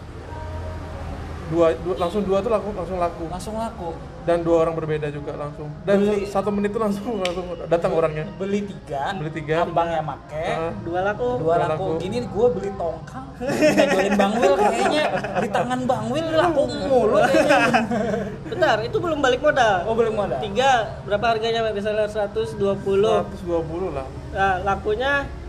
dua, 1.53 1.67
dua 1.77 1.95
langsung 1.99 2.23
dua 2.23 2.41
tuh 2.41 2.49
laku 2.49 2.73
langsung 2.73 2.97
laku 2.97 3.25
langsung 3.29 3.55
laku. 3.55 3.91
dan 4.23 4.41
dua 4.41 4.63
orang 4.63 4.73
berbeda 4.73 5.11
juga 5.11 5.35
langsung 5.35 5.67
dan 5.83 5.99
Beli. 5.99 6.25
satu 6.25 6.49
menit 6.49 6.71
itu 6.71 6.79
langsung 6.79 7.19
langsung 7.27 7.43
datang 7.67 7.93
orangnya 7.93 8.25
Beli 8.35 8.65
tiga, 8.65 9.13
Beli 9.15 9.31
tiga. 9.33 9.57
abang 9.63 9.85
yang 9.87 10.07
make, 10.07 10.33
Ah. 10.33 10.73
Dua 10.81 11.01
laku. 11.03 11.29
dua 11.37 11.55
Dua 11.55 11.55
laku. 11.69 11.85
laku. 11.91 12.01
Gini 12.01 12.19
gue 12.23 12.47
beli 12.51 12.71
tongkang, 12.73 13.27
jualin 13.37 14.15
Bang 14.15 14.33
Wil 14.35 14.55
kayaknya 14.57 15.05
di 15.37 15.49
tangan 15.51 15.81
Bang 15.85 16.07
Wil 16.09 16.27
laku 16.33 16.63
mulu 16.87 17.19
kayaknya. 17.21 17.59
Bentar, 18.53 18.77
itu 18.81 18.97
belum 18.97 19.19
balik 19.19 19.41
modal. 19.41 19.77
Oh 19.85 19.93
belum 19.93 20.15
ada. 20.19 20.39
Tiga, 20.39 20.71
berapa 21.03 21.25
harganya? 21.29 21.61
Misalnya 21.69 22.07
120. 22.07 22.57
120 22.57 23.91
lah 23.91 24.07
Nah, 24.33 24.55
lakunya 24.63 25.13
Laku 25.25 25.42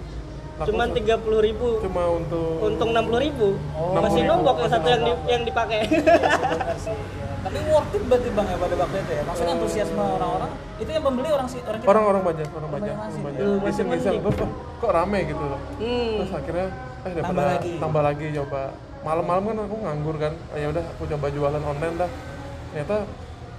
cuman 0.54 0.88
se- 0.90 1.02
30 1.02 1.42
ribu. 1.42 1.68
cuma 1.82 2.04
untuk 2.14 2.62
Untung 2.62 2.90
60 2.94 3.26
ribu. 3.26 3.48
Oh. 3.74 3.98
Masih 3.98 4.22
60.000, 4.24 4.30
nombok 4.30 4.56
yang 4.62 4.72
satu 4.72 4.88
yang, 4.88 5.02
di- 5.02 5.26
yang 5.30 5.42
dipakai. 5.44 5.80
Iya. 5.84 6.00
Iya. 6.78 7.26
Tapi 7.44 7.60
worth 7.68 7.92
it 7.92 8.04
berarti 8.08 8.30
bang 8.32 8.48
ya 8.48 8.56
pada 8.56 8.76
waktu 8.80 8.98
itu 8.98 9.12
ya. 9.12 9.24
Maksudnya 9.28 9.54
antusiasme 9.54 10.00
orang-orang 10.00 10.52
itu 10.80 10.90
yang 10.90 11.04
pembeli 11.04 11.30
orang 11.32 11.48
si 11.48 11.58
orang 11.60 11.80
banyak 11.80 11.88
orang 11.88 12.04
Orang 12.04 12.24
banyak 12.24 12.48
banyak 12.48 12.96
orang 12.96 13.22
banyak 13.24 13.40
Lu 13.40 13.52
masih 13.60 13.84
iseng 13.94 14.18
terus 14.20 14.36
kok, 14.80 14.92
rame 14.92 15.20
gitu 15.28 15.44
loh 15.44 15.60
hmm. 15.80 16.12
terus 16.20 16.32
akhirnya 16.34 16.68
eh 17.04 17.12
daripada 17.12 17.28
Tambah 17.28 17.46
lagi. 17.48 17.72
tambah 17.80 18.02
lagi 18.04 18.26
coba 18.34 18.62
malam-malam 19.04 19.44
kan 19.44 19.58
aku 19.68 19.76
nganggur 19.84 20.16
kan 20.16 20.34
oh, 20.34 20.58
ya 20.58 20.68
udah 20.72 20.84
aku 20.96 21.04
coba 21.08 21.26
jualan 21.32 21.64
online 21.64 21.96
dah 22.00 22.12
ternyata 22.72 22.98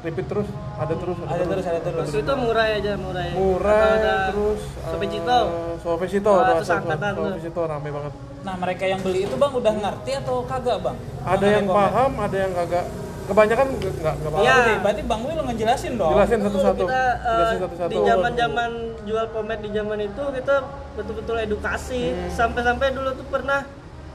repeat 0.05 0.27
terus 0.27 0.49
ada 0.75 0.93
terus 0.93 1.17
Ada 1.19 1.45
terus, 1.45 1.65
ada 1.65 1.81
terus. 1.81 2.07
Itu 2.13 2.33
murah 2.37 2.67
aja 2.71 2.93
murah. 2.95 3.25
murah 3.33 3.73
Atau 3.75 3.97
ada 3.97 4.13
terus 4.29 4.61
Sopecito. 4.85 5.39
eh, 5.41 5.73
Sopecito 5.79 6.31
Wah, 6.31 6.43
ada 6.43 6.53
itu 6.55 6.65
seangkatan 6.65 7.11
tuh. 7.11 7.25
Sopecito 7.27 7.61
rame 7.65 7.89
banget 7.89 8.13
Nah 8.45 8.55
mereka 8.55 8.85
yang 8.85 9.01
beli 9.01 9.21
itu 9.23 9.35
bang 9.35 9.53
udah 9.55 9.73
ngerti 9.75 10.11
atau 10.15 10.37
kagak 10.45 10.79
bang? 10.79 10.97
ada 11.25 11.47
yang 11.49 11.65
Mengenai 11.65 11.81
paham 11.81 12.11
ada 12.21 12.37
yang 12.39 12.53
kagak 12.55 12.85
kebanyakan 13.25 13.67
nggak 13.75 13.93
nggak 14.15 14.31
paham 14.31 14.45
Iya. 14.45 14.53
Berarti, 14.55 14.73
berarti 14.79 15.03
bang 15.03 15.21
Will 15.25 15.41
ngejelasin 15.43 15.93
dong. 15.97 16.11
jelasin 16.13 16.39
Dulu 16.39 16.47
satu-satu 16.47 16.83
kita 16.85 17.01
eh, 17.01 17.33
jelasin 17.35 17.59
satu-satu 17.59 17.91
di 17.91 17.99
zaman 18.05 18.33
zaman 18.35 18.71
jual 19.03 19.27
pomade 19.29 19.63
di 19.63 19.71
zaman 19.71 19.99
itu 19.99 20.23
kita 20.31 20.55
betul-betul 20.95 21.37
edukasi 21.39 22.03
Hmm. 22.07 22.29
sampai-sampai 22.31 22.93
dulu 22.93 23.11
tuh 23.15 23.27
pernah 23.27 23.65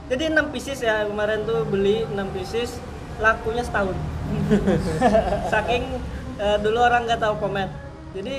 jadi 0.06 0.22
6 0.28 0.46
pieces 0.48 0.78
ya 0.80 1.02
kemarin 1.04 1.42
tuh 1.42 1.62
beli 1.64 2.02
6 2.04 2.14
pieces 2.30 2.78
lakunya 3.18 3.60
setahun 3.60 3.94
saking 5.52 5.82
eh, 6.36 6.56
dulu 6.58 6.78
orang 6.78 7.04
nggak 7.04 7.20
tahu 7.20 7.34
pomade 7.38 7.72
jadi 8.10 8.34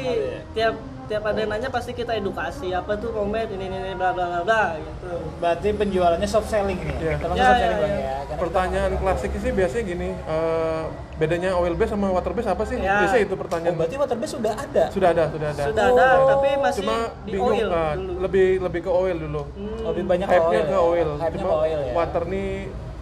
tiap 0.52 0.76
tiap 1.08 1.24
ada 1.26 1.38
yang 1.38 1.52
nanya 1.52 1.68
pasti 1.68 1.92
kita 1.92 2.12
edukasi 2.14 2.72
apa 2.72 2.96
tuh 2.96 3.12
pomade 3.12 3.52
ini 3.52 3.68
ini, 3.68 3.78
ini 3.78 3.92
bla 3.94 4.12
bla 4.12 4.26
bla 4.30 4.42
bla 4.42 4.64
gitu 4.78 5.12
Berarti 5.38 5.68
penjualannya 5.74 6.24
soft 6.24 6.48
selling 6.48 6.78
nih. 6.78 6.96
Iya. 6.96 7.12
Ya, 7.12 7.16
soft 7.20 7.36
ya, 7.36 7.52
selling 7.58 7.76
ya. 7.90 8.00
ya. 8.00 8.16
Karena 8.22 8.40
pertanyaan 8.40 8.92
klasik 8.96 9.32
sih 9.34 9.52
biasanya 9.52 9.84
gini 9.86 10.10
eh, 10.16 10.84
bedanya 11.18 11.50
oil 11.54 11.76
base 11.76 11.92
sama 11.92 12.08
water 12.10 12.32
base 12.32 12.48
apa 12.48 12.64
sih 12.64 12.80
Ya. 12.80 13.04
biasanya 13.04 13.24
itu 13.26 13.34
Oh, 13.34 13.40
pertanyaan 13.40 13.76
berarti 13.76 13.96
water 13.98 14.18
base 14.18 14.32
sudah 14.32 14.54
ada. 14.56 14.84
sudah 14.88 15.10
ada 15.12 15.26
sudah 15.28 15.50
ada 15.50 15.64
sudah 15.66 15.84
ada 15.86 16.06
Oh. 16.14 16.28
tapi 16.30 16.50
masih 16.58 16.80
cuma 16.80 16.96
di 17.22 17.32
bingung 17.34 17.52
oil 17.52 17.68
dulu 17.68 18.14
lebih 18.22 18.48
lebih 18.62 18.80
ke 18.82 18.92
oil 18.94 19.18
dulu 19.18 19.42
Hmm. 19.52 19.80
Lebih 19.84 20.04
banyak 20.06 20.28
ke 20.28 20.38
oil. 20.38 20.64
ke 20.64 20.72
ya? 20.72 20.80
oil 20.82 21.10
cuma 21.20 21.28
ke 21.44 21.56
oil 21.62 21.80
ya. 21.82 21.94
water 21.94 22.24
nih 22.26 22.50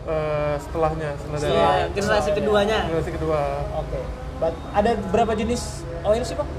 eh, 0.09 0.55
setelahnya 0.59 1.09
setelah 1.15 1.39
dari 1.39 1.53
Iya, 1.53 1.69
generasi 1.91 2.29
keduanya 2.33 2.77
generasi 2.83 3.11
kedua 3.13 3.39
Oke. 3.77 3.99
But 4.39 4.55
ada 4.71 4.91
berapa 5.05 5.33
jenis 5.33 5.61
oil 6.01 6.23
sih 6.23 6.33
bang? 6.33 6.49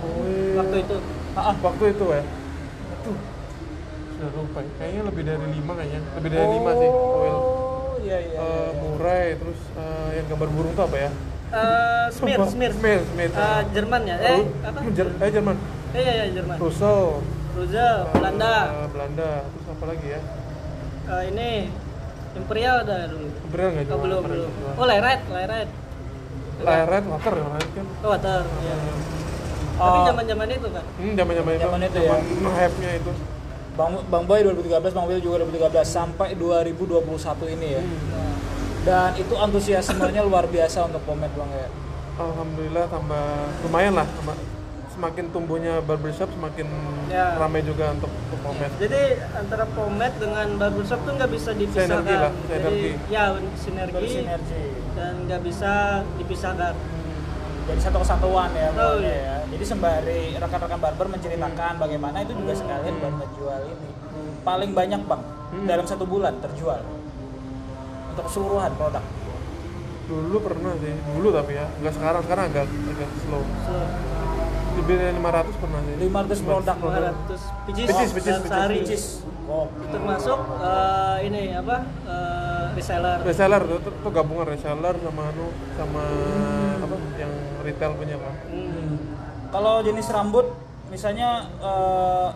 oil 0.00 0.56
waktu 0.56 0.76
itu 0.80 0.96
Ah, 1.30 1.40
ah. 1.44 1.54
waktu 1.60 1.84
itu 1.90 2.04
ya 2.08 2.22
itu 2.92 3.10
sudah 4.10 4.30
lupa 4.34 4.58
ya. 4.58 4.70
kayaknya 4.76 5.02
lebih 5.06 5.22
dari 5.24 5.46
lima 5.50 5.72
kayaknya 5.74 6.00
lebih 6.12 6.28
dari 6.30 6.46
lima 6.50 6.70
sih 6.74 6.88
oil 6.90 7.36
Oh 7.36 7.94
iya 8.00 8.18
iya. 8.18 8.36
Eh, 8.36 8.70
murai 8.76 9.26
terus 9.34 9.60
eh, 9.74 10.08
yang 10.14 10.26
gambar 10.28 10.48
burung 10.50 10.72
tuh 10.72 10.84
apa 10.84 10.98
ya 10.98 11.10
Eh, 11.50 12.06
Smith, 12.10 12.38
Sumpah. 12.38 12.46
Smith. 12.48 12.72
Smith, 12.72 13.02
Smith. 13.10 13.32
Eh, 13.34 13.60
Jerman 13.72 14.00
ya? 14.04 14.16
Eh, 14.16 14.46
apa? 14.62 14.78
Jer- 14.88 15.16
eh 15.16 15.30
Jerman 15.30 15.56
Eh, 15.90 15.98
iya, 15.98 16.12
iya, 16.14 16.26
Jerman. 16.32 16.56
Russell 16.56 17.18
Ruzel, 17.50 17.96
Belanda. 18.08 18.54
eh, 18.70 18.86
Belanda 18.88 19.30
terus 19.44 19.66
apa 19.68 19.84
lagi 19.84 20.06
ya 20.08 20.20
Eh, 21.10 21.22
ini 21.26 21.50
Imperial 22.32 22.76
ada 22.80 22.96
dulu. 23.06 23.26
Imperial 23.42 23.68
nggak 23.70 23.82
Oh, 23.82 23.88
jual 23.88 24.00
belum, 24.00 24.20
Imperial 24.20 24.42
belum. 24.46 24.50
jual. 24.54 24.74
Oh, 24.74 24.86
Lairet, 24.86 25.20
Lairet. 25.28 25.68
Lairet 26.60 27.04
water 27.06 27.32
ya 27.32 27.46
Lairet 27.48 27.70
kan 27.72 27.86
Oh, 27.98 28.08
water. 28.08 28.40
Iya. 28.60 28.74
Oh. 29.74 29.84
Tapi 29.86 29.98
zaman-zaman 30.06 30.46
itu 30.50 30.68
kan. 30.68 30.84
hmm 30.92 31.12
zaman 31.14 31.32
zaman 31.34 31.52
itu 31.52 31.62
Zaman 31.62 31.80
itu 31.82 31.98
ya. 31.98 32.16
hype 32.52 32.76
nya 32.78 32.90
itu 32.94 33.12
Bang 33.72 33.92
Bang 34.06 34.24
Boy 34.26 34.40
2013, 34.42 34.92
Bang 34.92 35.06
Will 35.06 35.18
juga 35.18 35.40
2013 35.40 35.88
sampai 35.88 36.28
2021 36.34 37.00
ini 37.48 37.68
ya. 37.70 37.82
Hmm. 37.82 38.34
Dan 38.80 39.10
itu 39.14 39.34
antusiasmenya 39.34 40.20
luar 40.20 40.44
biasa 40.46 40.84
untuk 40.84 41.00
pomade 41.02 41.32
Bang 41.32 41.48
ya. 41.50 41.68
Alhamdulillah 42.14 42.84
tambah 42.86 43.24
lumayan 43.62 43.94
lah 43.94 44.04
sama- 44.12 44.36
semakin 45.00 45.24
tumbuhnya 45.32 45.80
barbershop 45.80 46.28
semakin 46.30 46.68
Ya. 47.08 47.34
ramai 47.34 47.58
juga 47.60 47.90
untuk, 47.90 48.06
untuk 48.06 48.38
pomade 48.38 48.70
Jadi 48.78 49.02
antara 49.34 49.64
pomade 49.66 50.14
dengan 50.14 50.46
barbershop 50.54 51.00
tuh 51.02 51.12
nggak 51.12 51.30
bisa 51.32 51.50
dipisahkan. 51.52 51.90
Sinergi 51.98 52.14
lah, 52.14 52.32
Jadi 52.44 52.60
sinergi. 52.62 52.90
ya 53.08 53.24
sinergi 53.56 53.96
Bersinergi. 53.96 54.62
dan 54.92 55.12
nggak 55.24 55.40
bisa 55.42 55.72
dipisahkan. 56.20 56.74
Jadi 57.62 57.80
satu 57.80 57.98
kesatuan 57.98 58.50
ya 58.52 58.68
Oh, 58.68 58.74
pokoknya 58.94 59.08
iya. 59.08 59.24
ya. 59.24 59.36
Jadi 59.48 59.64
sembari 59.64 60.20
rekan-rekan 60.36 60.78
barber 60.78 61.06
menceritakan 61.08 61.74
bagaimana 61.78 62.16
itu 62.20 62.32
juga 62.36 62.52
sekalian 62.54 62.94
baru 62.94 63.16
menjual 63.16 63.60
ini. 63.66 63.88
Paling 64.40 64.70
banyak 64.70 65.00
Bang 65.02 65.22
Hmm. 65.50 65.66
dalam 65.66 65.82
satu 65.82 66.04
bulan 66.04 66.38
terjual 66.38 66.78
untuk 68.06 68.24
keseluruhan 68.24 68.76
produk. 68.76 69.02
dulu 70.06 70.42
pernah 70.42 70.74
sih 70.76 70.90
dulu 71.08 71.30
tapi 71.30 71.54
ya 71.54 71.70
nggak 71.76 71.94
sekarang 71.94 72.18
sekarang 72.20 72.44
agak 72.50 72.66
agak 72.66 73.10
slow 73.20 73.46
So, 73.62 73.74
lebih 74.70 74.94
dari 74.96 75.12
500 75.14 75.62
pernah 75.62 75.80
sih? 75.82 75.94
500 75.98 76.46
produk 76.46 76.76
500 76.76 77.66
picis, 77.66 77.86
Picis, 77.88 78.10
picis, 78.14 78.34
sehari. 78.42 78.76
Picis. 78.80 79.04
Oh, 79.50 79.66
termasuk 79.90 80.38
eh, 80.62 81.16
ini 81.26 81.42
apa 81.52 81.76
eh, 82.06 82.64
reseller. 82.78 83.18
Reseller 83.26 83.62
tuh, 83.66 83.78
tuh, 83.82 83.92
tuh 83.98 84.10
gabungan 84.10 84.46
reseller 84.46 84.94
sama 84.94 85.22
anu 85.26 85.46
sama 85.74 86.02
apa 86.78 86.96
yang 87.18 87.32
retail 87.60 87.92
punya 87.98 88.16
kan 88.16 88.34
Hmm. 88.46 88.94
Kalau 89.50 89.82
jenis 89.82 90.06
rambut 90.08 90.46
misalnya 90.86 91.50
eh, 91.58 92.28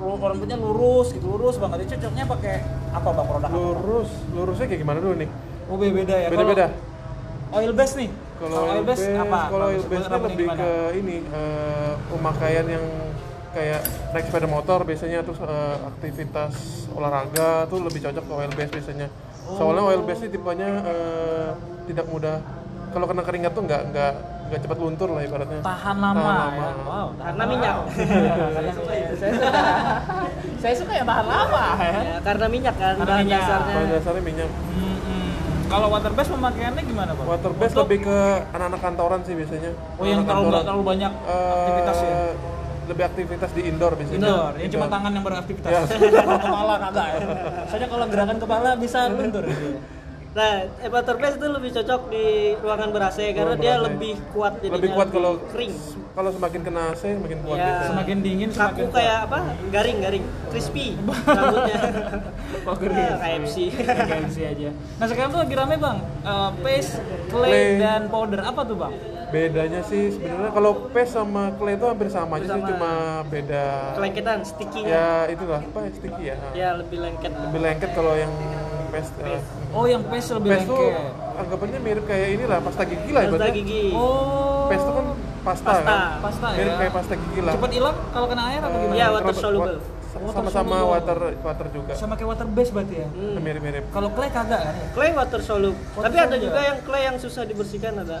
ru- 0.00 0.16
rambutnya 0.16 0.56
lurus 0.56 1.12
gitu 1.12 1.28
lurus 1.28 1.60
banget. 1.60 1.84
Itu 1.84 2.00
cocoknya 2.00 2.24
pakai 2.24 2.54
apa 2.92 3.08
bang 3.12 3.26
produk 3.28 3.48
apa, 3.48 3.56
lurus 3.56 4.10
lurusnya 4.32 4.66
kayak 4.68 4.80
gimana 4.80 4.98
dulu 5.00 5.14
nih? 5.20 5.28
Oh 5.68 5.76
beda 5.76 6.14
ya. 6.16 6.28
beda 6.32 6.44
beda 6.48 6.66
oil 7.52 7.72
base 7.76 7.94
nih. 8.00 8.10
Kalau 8.42 8.58
oil 8.64 8.82
base 8.82 9.06
apa? 9.12 9.40
kalau 9.46 9.64
oil 9.64 9.74
Rambut- 9.76 9.90
base 9.92 10.02
rambutnya 10.04 10.26
lebih 10.28 10.46
gimana? 10.48 10.58
ke 10.58 10.70
ini 10.96 11.16
eh, 11.24 11.92
pemakaian 12.08 12.66
yang 12.68 12.84
kayak 13.52 13.80
naik 14.10 14.24
sepeda 14.26 14.48
motor 14.48 14.78
biasanya 14.82 15.18
terus 15.20 15.38
eh, 15.38 15.76
aktivitas 15.84 16.52
olahraga 16.90 17.50
tuh 17.66 17.78
lebih 17.80 18.00
cocok 18.02 18.24
ke 18.24 18.32
oil 18.34 18.50
base 18.50 18.72
biasanya 18.72 19.08
soalnya 19.48 19.82
oil 19.84 20.02
base 20.02 20.20
ini 20.20 20.30
tipenya 20.30 20.68
eh, 20.82 21.48
tidak 21.84 22.06
mudah 22.06 22.36
kalau 22.88 23.06
kena 23.06 23.22
keringat 23.22 23.52
tuh 23.52 23.62
nggak 23.62 23.82
nggak 23.88 24.12
nggak 24.44 24.60
cepat 24.60 24.78
luntur 24.78 25.08
lah 25.08 25.22
ibaratnya 25.22 25.60
tahan 25.60 25.96
lama, 25.96 26.20
Tahan 26.20 26.36
lama. 26.36 26.60
ya. 26.60 26.84
Wow, 26.84 27.06
tahan 27.10 27.16
karena 27.24 27.40
lama. 27.40 27.48
minyak 27.48 27.74
Karena 27.88 28.72
minyak. 28.76 29.08
saya 29.16 29.32
suka. 29.32 29.50
saya 30.58 30.74
suka 30.76 30.92
yang 30.92 31.06
tahan 31.06 31.26
lama 31.26 31.64
ya. 31.74 31.92
ya, 32.04 32.16
karena 32.20 32.46
minyak 32.46 32.74
kan 32.74 32.94
Karena 32.94 33.08
bahan 33.08 33.24
minyak. 33.24 33.40
dasarnya 33.42 33.76
dasarnya 33.90 34.22
minyak 34.22 34.50
Mm-mm. 34.52 34.91
Kalau 35.72 35.88
water 35.88 36.12
base 36.12 36.28
pemakaiannya 36.28 36.82
gimana 36.84 37.10
bang? 37.10 37.26
water 37.26 37.52
base 37.56 37.72
lebih 37.74 37.98
ke 38.04 38.16
anak-anak 38.52 38.80
kantoran 38.80 39.20
sih 39.24 39.32
biasanya 39.32 39.72
Oh 39.96 40.04
yang 40.04 40.20
Anak-anak 40.20 40.28
terlalu 40.28 40.46
nggak 40.46 40.64
terlalu 40.68 40.84
banyak 40.86 41.12
Eh, 41.24 41.52
aktivitas 41.56 41.96
ya. 41.98 42.16
lebih 42.82 43.04
aktivitas 43.06 43.50
di 43.52 43.62
indoor 43.64 43.92
biasanya 43.94 44.18
Indoor, 44.18 44.52
yang 44.58 44.70
cuma 44.70 44.86
tangan 44.86 45.10
yang 45.10 45.24
beraktivitas. 45.24 45.70
Ya. 45.70 45.80
Kalau 45.86 46.38
kepala 46.44 46.74
kagak 46.78 47.06
ya. 47.08 47.18
Soalnya 47.64 47.88
kalau 47.88 48.04
gerakan 48.06 48.36
kepala 48.38 48.68
bisa 48.76 48.98
luntur 49.08 49.44
gitu. 49.46 49.66
ya. 49.66 49.80
nah 50.32 50.64
base 51.14 51.36
itu 51.36 51.44
lebih 51.46 51.70
cocok 51.72 52.00
di 52.08 52.24
ruangan 52.56 52.88
ber 52.88 53.02
AC 53.04 53.18
karena 53.30 53.52
Ruangan 53.52 53.60
dia 53.60 53.74
ber-AC. 53.74 53.84
lebih 53.86 54.14
kuat 54.32 54.52
jadinya 54.56 54.74
lebih 54.74 54.90
kuat 54.90 55.08
kalau 55.12 55.32
kering 55.52 55.74
kalau 56.12 56.30
semakin 56.30 56.60
kena 56.62 56.82
AC 56.88 57.02
semakin 57.04 57.38
kuat 57.40 57.56
Ya. 57.56 57.64
biasanya. 57.66 57.88
Semakin 57.92 58.16
dingin 58.18 58.48
kaku 58.48 58.56
semakin 58.56 58.82
kuat. 58.82 58.96
kayak 58.96 59.16
apa 59.22 59.38
garing 59.68 59.98
garing 60.00 60.24
crispy 60.48 60.86
rambutnya 61.26 61.76
Oh, 62.62 62.76
kering. 62.78 62.94
Ah, 62.94 63.16
KFC 63.18 63.56
KFC 63.74 64.38
aja. 64.46 64.70
Nah 64.70 65.06
sekarang 65.06 65.30
tuh 65.30 65.40
lagi 65.40 65.54
rame 65.56 65.76
bang, 65.76 65.98
Eh, 66.22 66.50
paste, 66.62 66.94
clay, 67.26 67.50
Clay. 67.50 67.68
dan 67.76 68.00
powder 68.06 68.40
apa 68.40 68.60
tuh 68.62 68.76
bang? 68.78 68.94
bedanya 69.28 69.80
sih 69.82 70.12
sebenarnya 70.12 70.52
kalau 70.52 70.92
paste 70.92 71.16
sama 71.16 71.56
clay 71.56 71.72
itu 71.72 71.88
hampir 71.88 72.04
sama 72.06 72.36
aja 72.36 72.52
sih 72.52 72.62
cuma 72.62 72.92
beda 73.26 73.96
kelengketan 73.96 74.44
sticky-nya 74.44 74.92
ya 74.92 75.08
itulah 75.26 75.64
apa 75.64 75.88
sticky 75.88 76.22
ya 76.22 76.36
ya 76.52 76.68
lebih 76.76 77.00
lengket 77.00 77.32
lebih 77.32 77.60
lengket 77.62 77.90
kalau 77.96 78.12
yang 78.12 78.28
paste 78.92 79.14
eh, 79.18 79.40
Oh 79.72 79.84
yang 79.84 80.02
paste 80.04 80.30
lebih 80.36 80.50
paste 80.52 80.68
tuh 80.68 80.84
anggapannya 81.34 81.78
mirip 81.80 82.04
kayak 82.04 82.28
inilah 82.36 82.58
pasta 82.60 82.82
gigi 82.84 83.10
lah 83.10 83.22
pasta 83.22 83.32
ibaratnya 83.32 83.52
gigi 83.56 83.84
Oh. 83.90 84.68
paste 84.68 84.84
tuh 84.84 84.94
kan 84.94 85.06
pasta, 85.42 85.70
Pasta. 85.72 85.82
kan 85.82 86.00
Pasta 86.20 86.46
ya. 86.46 86.56
mirip 86.60 86.74
kayak 86.78 86.92
pasta 86.92 87.14
gigi 87.16 87.40
lah 87.40 87.52
Cepat 87.52 87.70
hilang 87.72 87.96
kalau 88.12 88.26
kena 88.28 88.42
air 88.46 88.60
apa 88.60 88.68
Eh, 88.68 88.78
gimana? 88.78 88.94
Iya, 88.94 89.06
water 89.10 89.24
terus- 89.26 89.42
soluble. 89.42 89.76
Water 90.12 90.28
sama-sama 90.30 90.60
soluble. 90.70 90.92
water 90.92 91.18
water 91.42 91.66
juga 91.72 91.92
Sama 91.96 92.14
kayak 92.14 92.28
water 92.30 92.46
base 92.46 92.70
berarti 92.70 92.94
ya. 92.94 93.08
Hmm. 93.08 93.40
mirip-mirip 93.40 93.84
Kalau 93.88 94.08
clay 94.12 94.28
kagak 94.28 94.60
kan? 94.60 94.74
ya? 94.76 94.86
clay 94.92 95.10
water 95.10 95.40
soluble 95.40 95.80
Water 95.90 96.04
tapi 96.04 96.16
ada 96.20 96.36
juga 96.38 96.60
yang 96.62 96.78
clay 96.82 97.02
yang 97.02 97.16
susah 97.16 97.42
dibersihkan 97.42 97.94
ada 97.98 98.18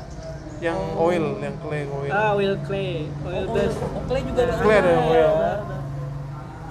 yang 0.58 0.78
oil 0.94 1.36
yang 1.36 1.54
clay 1.58 1.82
oil 1.84 2.10
ah 2.10 2.32
oil 2.32 2.54
clay 2.62 3.04
oil 3.20 3.44
Oh, 3.44 3.52
base 3.52 3.76
oh, 3.76 4.02
clay 4.04 4.22
juga 4.22 4.40
ada. 4.42 4.54
Clay 4.56 4.76
ada 4.78 4.88
yang 4.88 5.06
oil. 5.06 5.30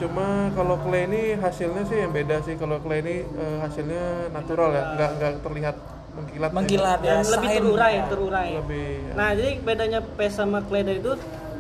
Cuma 0.02 0.28
kalau 0.52 0.76
clay 0.82 1.06
ini 1.06 1.22
hasilnya 1.36 1.84
sih 1.86 1.98
yang 2.00 2.12
beda 2.12 2.42
sih. 2.42 2.58
Kalau 2.58 2.82
clay 2.82 3.00
ini 3.00 3.16
eh, 3.24 3.58
hasilnya 3.60 4.04
natural 4.30 4.70
ya, 4.72 4.84
nggak 4.92 5.10
nggak 5.16 5.34
terlihat 5.42 5.76
mengkilat. 6.12 6.50
ya. 6.50 6.56
Mengkilat 6.58 7.00
ya. 7.00 7.14
dan 7.14 7.26
lebih 7.30 7.50
terurai 7.56 7.94
terurai 8.06 8.50
Lebih. 8.52 8.90
ya. 9.00 9.14
nah 9.16 9.30
jadi 9.32 9.50
bedanya 9.62 10.00
paste 10.04 10.36
sama 10.36 10.60
clay 10.60 10.84
dari 10.84 11.00
itu 11.00 11.14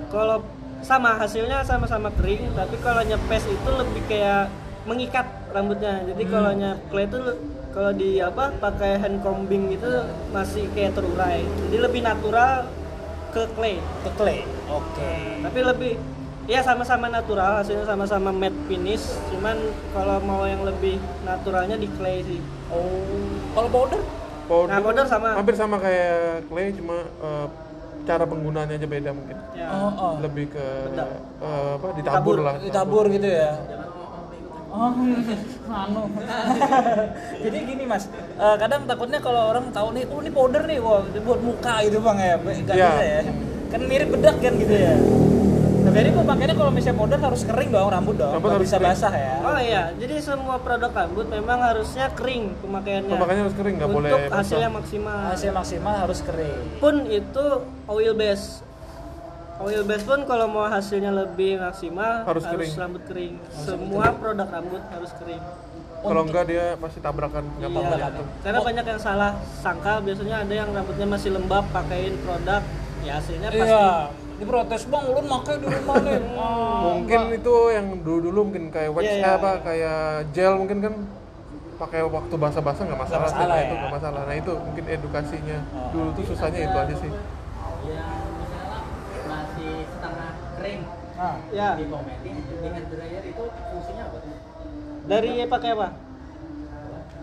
kalau 0.09 0.43
sama 0.81 1.15
hasilnya 1.15 1.63
sama-sama 1.63 2.11
kering 2.19 2.51
tapi 2.51 2.75
kalau 2.81 2.99
nyepes 2.99 3.47
itu 3.47 3.69
lebih 3.71 4.03
kayak 4.09 4.51
mengikat 4.83 5.23
rambutnya 5.53 6.03
jadi 6.03 6.23
Hmm. 6.25 6.31
kalau 6.33 6.51
clay 6.89 7.05
itu 7.05 7.19
kalau 7.71 7.91
di 7.93 8.19
apa 8.19 8.51
pakai 8.59 8.99
hand 8.99 9.23
combing 9.23 9.71
itu 9.71 9.87
masih 10.29 10.67
kayak 10.73 10.97
terurai 10.97 11.39
jadi 11.69 11.77
lebih 11.87 12.01
natural 12.03 12.67
ke 13.31 13.47
clay 13.55 13.79
Ke 14.03 14.09
clay. 14.17 14.39
Oke. 14.67 15.13
tapi 15.39 15.59
lebih 15.63 15.93
ya 16.51 16.59
sama-sama 16.59 17.07
natural 17.07 17.51
hasilnya 17.57 17.87
sama-sama 17.87 18.29
matte 18.29 18.59
finish 18.67 19.07
cuman 19.31 19.55
kalau 19.89 20.19
mau 20.21 20.43
yang 20.43 20.61
lebih 20.61 20.95
naturalnya 21.23 21.75
di 21.75 21.87
clay 21.89 22.19
sih 22.21 22.41
Oh. 22.67 22.87
Kalau 23.51 23.67
powder? 23.67 23.99
Powder, 24.47 24.71
Nah, 24.71 24.79
powder 24.79 25.03
sama. 25.05 25.35
Hampir 25.35 25.55
sama 25.55 25.75
kayak 25.77 26.47
clay, 26.47 26.71
cuma 26.71 27.03
eh, 27.03 27.47
cara 28.01 28.23
penggunaannya 28.23 28.75
aja 28.75 28.87
beda 28.89 29.09
mungkin 29.11 29.35
Ya. 29.51 29.67
Oh, 29.69 29.91
oh. 29.91 30.13
lebih 30.19 30.51
ke 30.51 30.65
eh, 30.91 31.71
apa 31.75 31.87
ditabur 31.93 32.37
lah 32.39 32.55
ditabur 32.59 33.05
gitu 33.07 33.27
ya 33.27 33.51
Oh, 34.71 34.87
anu. 35.67 36.07
Jadi 37.43 37.57
gini 37.59 37.83
mas, 37.83 38.07
eh, 38.39 38.55
kadang 38.55 38.87
takutnya 38.87 39.19
kalau 39.19 39.51
orang 39.51 39.67
tahu 39.67 39.91
nih, 39.91 40.07
oh 40.07 40.23
ini 40.23 40.31
powder 40.31 40.63
nih, 40.63 40.79
wah 40.79 41.03
ini 41.03 41.19
buat 41.19 41.43
muka 41.43 41.83
gitu 41.83 41.99
bang 41.99 42.15
ya, 42.15 42.35
nggak 42.39 42.55
Iya. 42.71 42.87
bisa 42.87 43.03
ya. 43.03 43.19
Kan 43.67 43.81
mirip 43.83 44.15
bedak 44.15 44.39
kan 44.39 44.53
gitu 44.55 44.71
ya. 44.71 44.95
Nah, 45.81 45.91
jadi 45.91 46.09
pemakaiannya 46.11 46.55
kalau 46.55 46.69
misalnya 46.69 46.93
powder 46.95 47.19
harus 47.19 47.41
kering 47.41 47.69
dong 47.69 47.89
rambut 47.89 48.15
dong, 48.15 48.31
Rambut 48.31 48.47
nggak 48.47 48.59
harus 48.59 48.67
bisa 48.67 48.77
kering. 48.77 48.91
basah 48.91 49.13
ya. 49.13 49.33
Oh 49.41 49.57
iya, 49.59 49.83
jadi 49.95 50.15
semua 50.17 50.55
produk 50.57 50.91
rambut 50.91 51.25
memang 51.27 51.59
harusnya 51.59 52.05
kering 52.11 52.43
pemakaiannya. 52.59 53.09
pemakaiannya 53.09 53.43
harus 53.43 53.57
kering 53.57 53.75
nggak 53.75 53.91
boleh 53.91 54.09
Untuk 54.11 54.29
hasilnya 54.31 54.69
maksimal. 54.69 55.17
Hasil 55.27 55.51
maksimal 55.51 55.95
harus 55.97 56.19
kering. 56.21 56.59
Pun 56.77 56.95
itu 57.07 57.45
oil 57.87 58.13
base. 58.13 58.61
Oil 59.59 59.83
base 59.83 60.03
pun 60.03 60.19
kalau 60.23 60.45
mau 60.47 60.65
hasilnya 60.65 61.11
lebih 61.11 61.57
maksimal 61.57 62.23
Harus 62.23 62.43
kering. 62.43 62.71
rambut 62.75 63.03
kering. 63.03 63.33
Semua 63.51 64.05
produk 64.11 64.47
rambut 64.47 64.81
harus 64.87 65.11
kering. 65.15 65.41
kalau 66.01 66.25
enggak 66.25 66.45
dia 66.45 66.73
pasti 66.75 66.97
tabrakan 66.97 67.45
gampang 67.55 67.85
Iya, 67.85 67.97
jatuh 68.01 68.25
karena 68.41 68.59
banyak 68.59 68.85
yang 68.87 68.97
salah 68.97 69.31
sangka 69.55 70.01
biasanya 70.01 70.41
ada 70.41 70.53
yang 70.55 70.73
rambutnya 70.73 71.05
masih 71.05 71.29
lembab 71.29 71.61
pakaiin 71.69 72.17
produk 72.19 72.65
ya 73.01 73.21
hasilnya 73.21 73.53
pasti 73.53 73.69
Iya, 73.69 73.85
di 74.41 74.45
protes 74.45 74.83
bang, 74.83 75.03
ulun 75.05 75.25
makai 75.27 75.55
di 75.55 75.67
rumah 75.69 75.97
nih. 76.01 76.17
Ah, 76.41 76.97
mungkin 76.97 77.21
itu 77.31 77.53
yang 77.69 77.87
dulu 78.01 78.19
dulu 78.25 78.39
mungkin 78.49 78.73
kayak 78.73 78.89
wax 78.89 79.03
Iya, 79.05 79.13
eh, 79.13 79.19
iya. 79.21 79.37
apa 79.37 79.51
kayak 79.61 80.01
gel 80.33 80.53
mungkin 80.57 80.77
kan 80.81 80.93
pakai 81.77 82.01
waktu 82.03 82.35
basah-basah 82.35 82.83
nggak 82.83 82.99
masalah, 82.99 83.25
sih. 83.25 83.37
masalah 83.37 83.45
Nah, 83.47 83.57
ya. 83.57 83.65
itu 83.65 83.73
nggak 83.75 83.93
masalah 83.93 84.21
nah 84.23 84.35
itu 84.35 84.51
mungkin 84.55 84.83
edukasinya 84.87 85.57
Oh. 85.67 85.89
dulu 85.91 86.09
tuh 86.13 86.23
susahnya 86.25 86.59
itu 86.63 86.73
aja 86.75 86.95
sih 86.95 87.11
yang 87.83 88.21
misalnya 88.35 88.79
masih 89.25 89.71
setengah 89.87 90.29
kering 90.57 90.81
Nah, 91.13 91.37
ya 91.53 91.69
di 91.77 91.85
kometin 91.85 92.33
hair 92.41 92.85
dryer 92.87 93.23
itu 93.23 93.43
fungsinya 93.45 94.03
apa 94.09 94.17
tuh? 94.19 94.35
dari 95.05 95.29
pakai 95.43 95.69
apa 95.71 95.87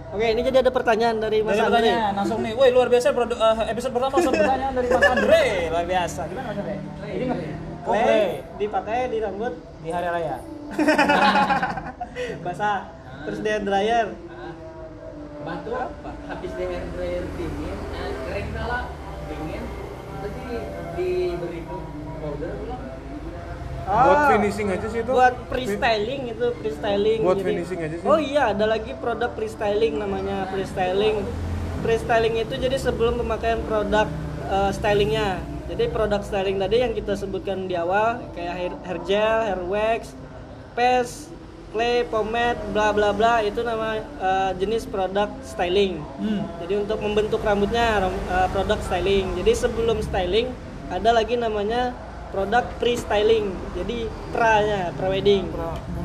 oke 0.09 0.27
ini 0.27 0.41
jadi 0.43 0.59
ada 0.61 0.71
pertanyaan 0.71 1.17
dari 1.17 1.39
Mas 1.41 1.53
Dari 1.53 1.63
Andre 1.63 1.79
pertanyaan 1.79 2.13
langsung 2.15 2.39
nih, 2.41 2.53
woi 2.53 2.69
luar 2.69 2.89
biasa 2.89 3.07
produ- 3.11 3.37
eh, 3.37 3.67
episode 3.69 3.93
pertama 3.93 4.13
langsung 4.15 4.35
pertanyaan 4.35 4.73
dari 4.73 4.89
Mas 4.89 5.05
Andre, 5.07 5.43
luar 5.73 5.87
biasa. 5.87 6.21
Gimana 6.27 6.47
Mas 6.47 6.59
Andre? 6.59 6.77
Jadi 7.03 7.25
ngerti? 7.25 7.49
Oh, 7.89 7.95
dipakai 8.59 8.99
di 9.09 9.19
rambut 9.19 9.55
di 9.81 9.89
hari 9.89 10.09
raya. 10.09 10.37
basah 12.45 12.93
terus 13.25 13.41
di 13.41 13.49
hair 13.49 13.63
dryer 13.63 14.09
bantu 15.41 15.71
apa? 15.73 16.11
Habis 16.29 16.53
di 16.53 16.65
hair 16.67 16.85
dryer 16.93 17.25
dingin, 17.33 17.79
eh, 17.95 18.11
kering 18.29 18.49
kala 18.53 18.81
dingin, 19.25 19.65
berarti 20.13 20.57
diberi 20.93 21.61
powder 22.21 22.53
belum? 23.89 24.05
buat 24.05 24.19
Ah, 24.19 24.29
finishing 24.31 24.69
aja 24.69 24.87
sih 24.87 25.01
itu 25.01 25.11
buat 25.11 25.35
freestyling 25.49 26.23
itu 26.29 26.47
freestyling 26.55 27.21
Buat 27.21 27.37
jadi- 27.37 27.47
finishing 27.49 27.81
aja 27.81 27.97
sih. 27.97 28.07
oh 28.07 28.19
iya 28.19 28.43
ada 28.53 28.65
lagi 28.65 28.93
produk 28.95 29.31
freestyling 29.33 29.95
namanya 29.97 30.45
freestyling 30.47 31.25
freestyling 31.79 32.35
itu 32.37 32.55
jadi 32.55 32.77
sebelum 32.77 33.17
pemakaian 33.17 33.61
produk 33.63 34.07
eh, 34.47 34.71
stylingnya 34.71 35.41
jadi 35.67 35.89
produk 35.89 36.21
styling 36.21 36.57
tadi 36.57 36.77
yang 36.79 36.93
kita 36.93 37.13
sebutkan 37.15 37.65
di 37.65 37.75
awal 37.75 38.21
kayak 38.33 38.55
hair, 38.55 38.73
hair 38.83 38.99
gel 39.03 39.39
hair 39.43 39.61
wax 39.63 40.13
paste 40.73 41.29
clay 41.69 42.01
pomade 42.03 42.57
bla 42.71 42.91
bla 42.91 43.11
bla 43.11 43.41
itu 43.41 43.61
nama 43.61 43.95
eh, 43.97 44.51
jenis 44.57 44.85
produk 44.85 45.29
styling 45.43 46.01
Hmm. 46.17 46.45
jadi 46.59 46.81
untuk 46.81 46.99
membentuk 46.99 47.41
rambutnya 47.41 48.01
ram- 48.01 48.25
eh, 48.27 48.49
produk 48.49 48.81
styling. 48.81 49.37
Jadi 49.37 49.53
sebelum 49.55 50.01
styling 50.01 50.49
ada 50.89 51.13
lagi 51.13 51.37
namanya 51.37 51.93
produk 52.29 52.65
pre-styling. 52.79 53.53
Jadi 53.77 54.09
pra-nya, 54.31 54.93
pre-wedding. 54.95 55.49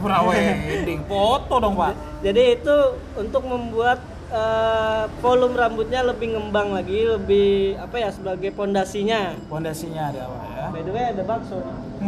Wedding 0.04 1.02
foto 1.12 1.56
dong, 1.60 1.76
Pak. 1.76 1.94
Jadi 2.24 2.44
itu 2.60 2.76
untuk 3.20 3.44
membuat 3.48 4.00
eh, 4.32 5.04
volume 5.20 5.56
rambutnya 5.56 6.02
lebih 6.04 6.36
ngembang 6.36 6.74
lagi, 6.74 7.06
lebih 7.08 7.78
apa 7.80 7.96
ya 8.00 8.10
sebagai 8.10 8.52
pondasinya. 8.56 9.36
Pondasinya 9.48 10.10
ada 10.10 10.22
apa 10.28 10.38
ya? 10.44 10.66
By 10.74 10.82
the 10.82 10.92
way 10.92 11.06
ada 11.12 11.24
bakso. 11.24 11.60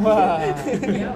Wah. 0.02 0.40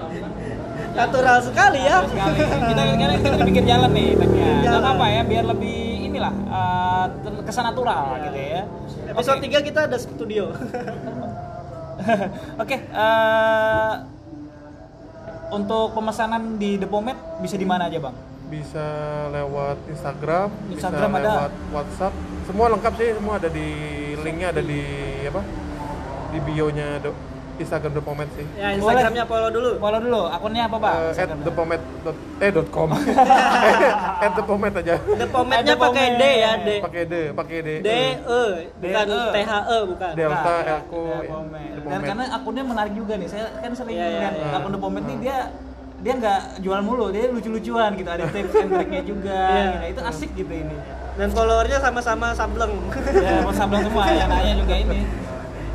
Natural 0.99 1.37
sekali 1.43 1.79
ya. 1.85 2.03
Kali 2.03 2.39
kita 2.39 2.81
kita 2.97 3.13
kita 3.21 3.45
bikin 3.45 3.63
jalan 3.67 3.91
nih 3.93 4.07
tagnya. 4.17 4.49
Jalan. 4.65 4.83
apa 4.83 5.05
ya, 5.07 5.21
biar 5.23 5.45
lebih 5.47 5.77
inilah 6.11 6.33
eh, 6.33 7.05
ter- 7.23 7.43
kesan 7.47 7.65
natural 7.65 8.19
gitu 8.29 8.39
ya. 8.39 8.61
Episode 9.09 9.41
Oke. 9.41 9.49
3 9.49 9.67
kita 9.67 9.79
ada 9.89 9.97
studio. 9.97 10.53
Oke, 12.63 12.77
eh, 12.77 13.93
untuk 15.49 15.93
pemesanan 15.97 16.57
di 16.61 16.77
The 16.77 16.87
Pomade 16.87 17.41
bisa 17.41 17.55
di 17.57 17.65
mana 17.65 17.89
aja, 17.89 17.99
Bang? 17.99 18.15
bisa 18.49 18.85
lewat 19.29 19.77
Instagram, 19.93 20.49
Instagram 20.73 21.09
bisa 21.13 21.21
ada. 21.21 21.29
lewat 21.29 21.51
WhatsApp 21.69 22.13
semua 22.49 22.65
lengkap 22.73 22.93
sih 22.97 23.09
semua 23.13 23.33
ada 23.37 23.45
di 23.45 23.69
linknya 24.25 24.47
ada 24.49 24.61
di 24.65 24.81
apa 25.29 25.41
di 26.33 26.39
bio-nya 26.41 26.97
Instagram 27.59 27.91
The 27.91 28.01
Pomade 28.01 28.31
sih 28.33 28.45
ya 28.55 28.67
Instagramnya 28.73 29.23
follow 29.23 29.49
dulu. 29.49 29.71
Follow 29.77 29.99
dulu, 29.99 30.21
akunnya 30.25 30.63
apa, 30.65 30.77
Pak? 30.79 30.93
Eh, 30.95 31.11
at 31.19 31.29
thepomade 31.43 31.83
dot- 32.01 32.23
eh 32.39 32.49
dot 32.49 32.67
com 32.71 32.89
at 34.25 34.31
the 34.33 34.43
pomade 34.43 34.75
aja 34.75 34.95
The 34.95 35.27
pomade-nya 35.27 35.75
Ada 35.75 35.75
pakai 35.77 36.05
D 36.15 36.23
ya, 36.23 36.51
D. 36.57 36.69
pakai 36.79 37.01
D 37.05 37.13
pakai 37.31 37.57
D 37.59 37.69
D 37.79 37.89
E 37.89 38.43
bukan 38.79 39.05
D, 39.05 39.11
E. 39.11 39.21
T 39.29 39.37
H 39.41 39.53
E 39.59 39.77
bukan. 39.85 40.11
Delta 40.15 40.55
Nah, 40.59 40.77
aku 40.79 41.01
The 41.03 41.27
ya. 41.27 41.37
The 41.75 41.81
Dan 41.85 42.01
karena 42.01 42.23
akunnya 42.31 42.63
menarik 42.63 42.93
juga 42.93 43.13
nih, 43.15 43.27
saya 43.27 43.45
kan 43.55 43.71
sering 43.73 43.95
Iya, 43.95 44.05
iya, 44.05 44.19
lihat 44.19 44.33
iya. 44.35 44.55
akun 44.55 44.71
The 44.71 44.79
Pomade 44.79 45.05
nih 45.05 45.17
dia 45.19 45.37
dia 45.99 46.13
nggak 46.15 46.39
jual 46.63 46.79
mulu, 46.79 47.11
dia 47.11 47.27
lucu-lucuan 47.27 47.91
gitu, 47.93 48.07
ada 48.07 48.23
tips 48.25 48.55
and 48.55 48.71
triknya 48.71 49.01
juga. 49.03 49.39
Iya. 49.51 49.67
gitu. 49.67 49.91
Itu 49.91 50.01
asik 50.01 50.31
gitu 50.33 50.53
ini. 50.53 50.75
Dan 51.19 51.27
followernya 51.29 51.77
sama-sama 51.77 52.31
sableng. 52.31 52.71
Ya, 53.11 53.43
mau 53.43 53.51
sablon 53.51 53.83
semua, 53.83 54.07
ya 54.15 54.25
nanya 54.25 54.53
juga 54.55 54.75
ini. 54.79 54.99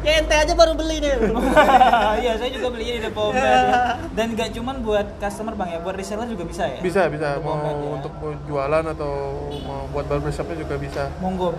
Ya 0.04 0.12
ente 0.20 0.34
aja 0.36 0.52
baru 0.52 0.72
beli 0.76 1.00
nih. 1.00 1.12
Iya, 2.24 2.32
saya 2.38 2.50
juga 2.52 2.68
belinya 2.70 2.92
di 2.96 3.02
The 3.02 3.12
Pomade. 3.12 3.66
Dan 4.16 4.26
nggak 4.36 4.48
cuman 4.54 4.76
buat 4.80 5.06
customer 5.18 5.54
bang 5.54 5.68
ya, 5.74 5.78
buat 5.80 5.94
reseller 5.96 6.28
juga 6.28 6.44
bisa 6.44 6.64
ya. 6.64 6.78
bisa 6.80 7.08
bisa 7.10 7.40
mau 7.40 7.58
ya. 7.58 7.72
untuk 7.98 8.12
mau 8.20 8.32
jualan 8.44 8.84
atau 8.86 9.12
mau 9.64 9.88
buat 9.90 10.06
barbershopnya 10.06 10.56
juga 10.56 10.74
bisa 10.76 11.02
Monggo, 11.18 11.54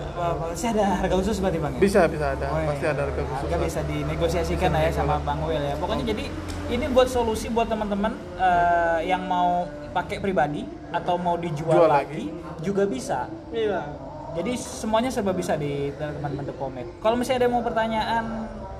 saya 0.54 0.70
ada 0.76 0.86
harga 1.02 1.14
khusus 1.18 1.36
berarti 1.38 1.58
bang 1.58 1.72
ya? 1.76 1.80
bisa 1.80 2.00
bisa 2.06 2.26
ada 2.32 2.46
Oh, 2.46 2.58
iya. 2.62 2.68
pasti 2.70 2.86
ada 2.86 3.00
harga 3.04 3.22
khusus 3.22 3.46
Harga 3.46 3.58
bisa 3.60 3.80
dinegosiasikan 3.84 4.70
lah 4.70 4.82
ya 4.86 4.90
sama 4.92 5.14
Bang 5.20 5.40
Will 5.44 5.60
ya. 5.60 5.74
Pokoknya 5.76 6.04
jadi 6.14 6.24
ini 6.70 6.84
buat 6.90 7.08
solusi 7.10 7.50
buat 7.50 7.66
teman-teman 7.66 8.14
eh, 8.38 8.98
yang 9.04 9.26
mau 9.26 9.66
pakai 9.90 10.20
pribadi 10.20 10.62
atau 10.92 11.16
mau 11.16 11.34
dijual 11.36 11.84
Jual 11.84 11.90
lagi, 11.90 12.28
juga 12.60 12.84
bisa. 12.86 13.26
Iya. 13.50 14.05
Jadi 14.36 14.52
semuanya 14.54 15.08
serba 15.08 15.32
bisa 15.32 15.56
di 15.56 15.88
teman-teman 15.90 16.44
The 16.44 16.54
Pomade. 16.54 16.90
Kalau 17.00 17.16
misalnya 17.16 17.38
ada 17.38 17.46
yang 17.46 17.54
mau 17.54 17.64
pertanyaan, 17.64 18.24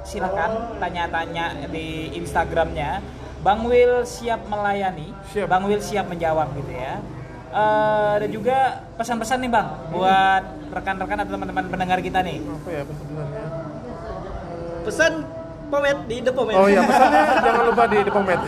silakan 0.02 0.50
tanya-tanya 0.76 1.44
di 1.66 1.86
Instagramnya. 2.14 3.00
Bang 3.38 3.64
Will 3.64 4.02
siap 4.02 4.44
melayani, 4.44 5.14
Siap. 5.30 5.46
Bang 5.46 5.64
Will 5.64 5.80
siap 5.80 6.06
menjawab 6.06 6.50
gitu 6.52 6.72
ya. 6.72 6.98
Eh, 7.48 8.14
dan 8.20 8.28
juga 8.28 8.58
pesan-pesan 8.94 9.38
nih 9.38 9.48
Bang 9.48 9.68
buat 9.88 10.42
rekan-rekan 10.68 11.24
atau 11.24 11.32
teman-teman 11.32 11.64
pendengar 11.66 11.98
kita 12.00 12.20
nih. 12.20 12.42
apa 12.42 12.68
ya 12.68 12.82
pesannya 12.84 13.24
Pesan 14.82 15.12
pomade 15.66 16.00
di 16.04 16.16
The 16.20 16.30
Pomade. 16.30 16.54
oh 16.54 16.68
iya 16.68 16.78
pesannya 16.80 17.22
jangan 17.40 17.64
lupa 17.64 17.84
di 17.86 17.98
The 17.98 18.12
Pomade 18.12 18.44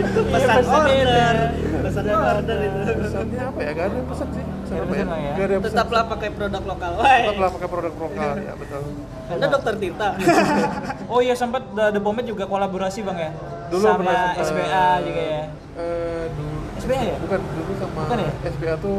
itu 0.00 0.20
pesan 0.24 0.48
Iya, 0.50 0.56
pesan 0.56 0.72
order. 0.72 1.36
Pesan 1.82 2.04
order 2.08 2.58
itu. 2.58 2.80
pesannya 3.00 3.40
apa 3.42 3.58
ya 3.58 3.70
gak 3.70 3.86
ada 3.86 4.00
pesan 4.06 4.28
sih 4.30 4.44
ya 4.70 5.34
ya. 5.36 5.58
Tetaplah 5.60 6.02
pakai 6.06 6.28
produk 6.30 6.62
lokal. 6.64 6.92
Woi. 6.96 7.18
tetaplah 7.20 7.50
pakai 7.52 7.68
produk 7.68 7.94
lokal 7.94 8.30
ya 8.38 8.52
betul 8.54 8.82
Anda 9.30 9.46
dokter 9.46 9.74
Tirta. 9.76 10.08
Oh 11.12 11.18
iya 11.18 11.34
sempat 11.34 11.62
The, 11.74 11.90
The 11.90 12.00
Pomade 12.00 12.26
juga 12.26 12.46
kolaborasi 12.46 13.02
bang 13.02 13.18
ya 13.18 13.30
Dulu 13.66 13.82
sama 13.82 13.98
pernah. 14.02 14.38
SBA 14.38 14.86
juga 15.02 15.22
ya. 15.22 15.42
Eh, 15.74 16.24
dulu 16.30 16.56
SBA 16.78 17.00
ya? 17.04 17.16
bukan 17.18 17.38
dulu 17.42 17.72
sama 17.78 18.00
Bukan 18.06 18.18
ya? 18.18 18.30
SBA 18.46 18.74
tuh 18.78 18.98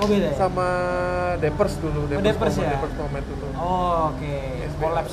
Oh 0.00 0.06
beda 0.08 0.28
ya? 0.28 0.32
sama 0.32 0.68
Depers 1.36 1.74
dulu 1.76 2.00
Depers, 2.08 2.24
Depers 2.24 2.54
Pomade, 2.56 2.64
ya? 2.64 2.70
Depers 2.72 2.94
Pomade 2.96 3.26
itu 3.28 3.46
Oh 3.54 3.96
oke. 4.08 4.34
SBA. 4.64 4.80
Collab. 4.80 5.04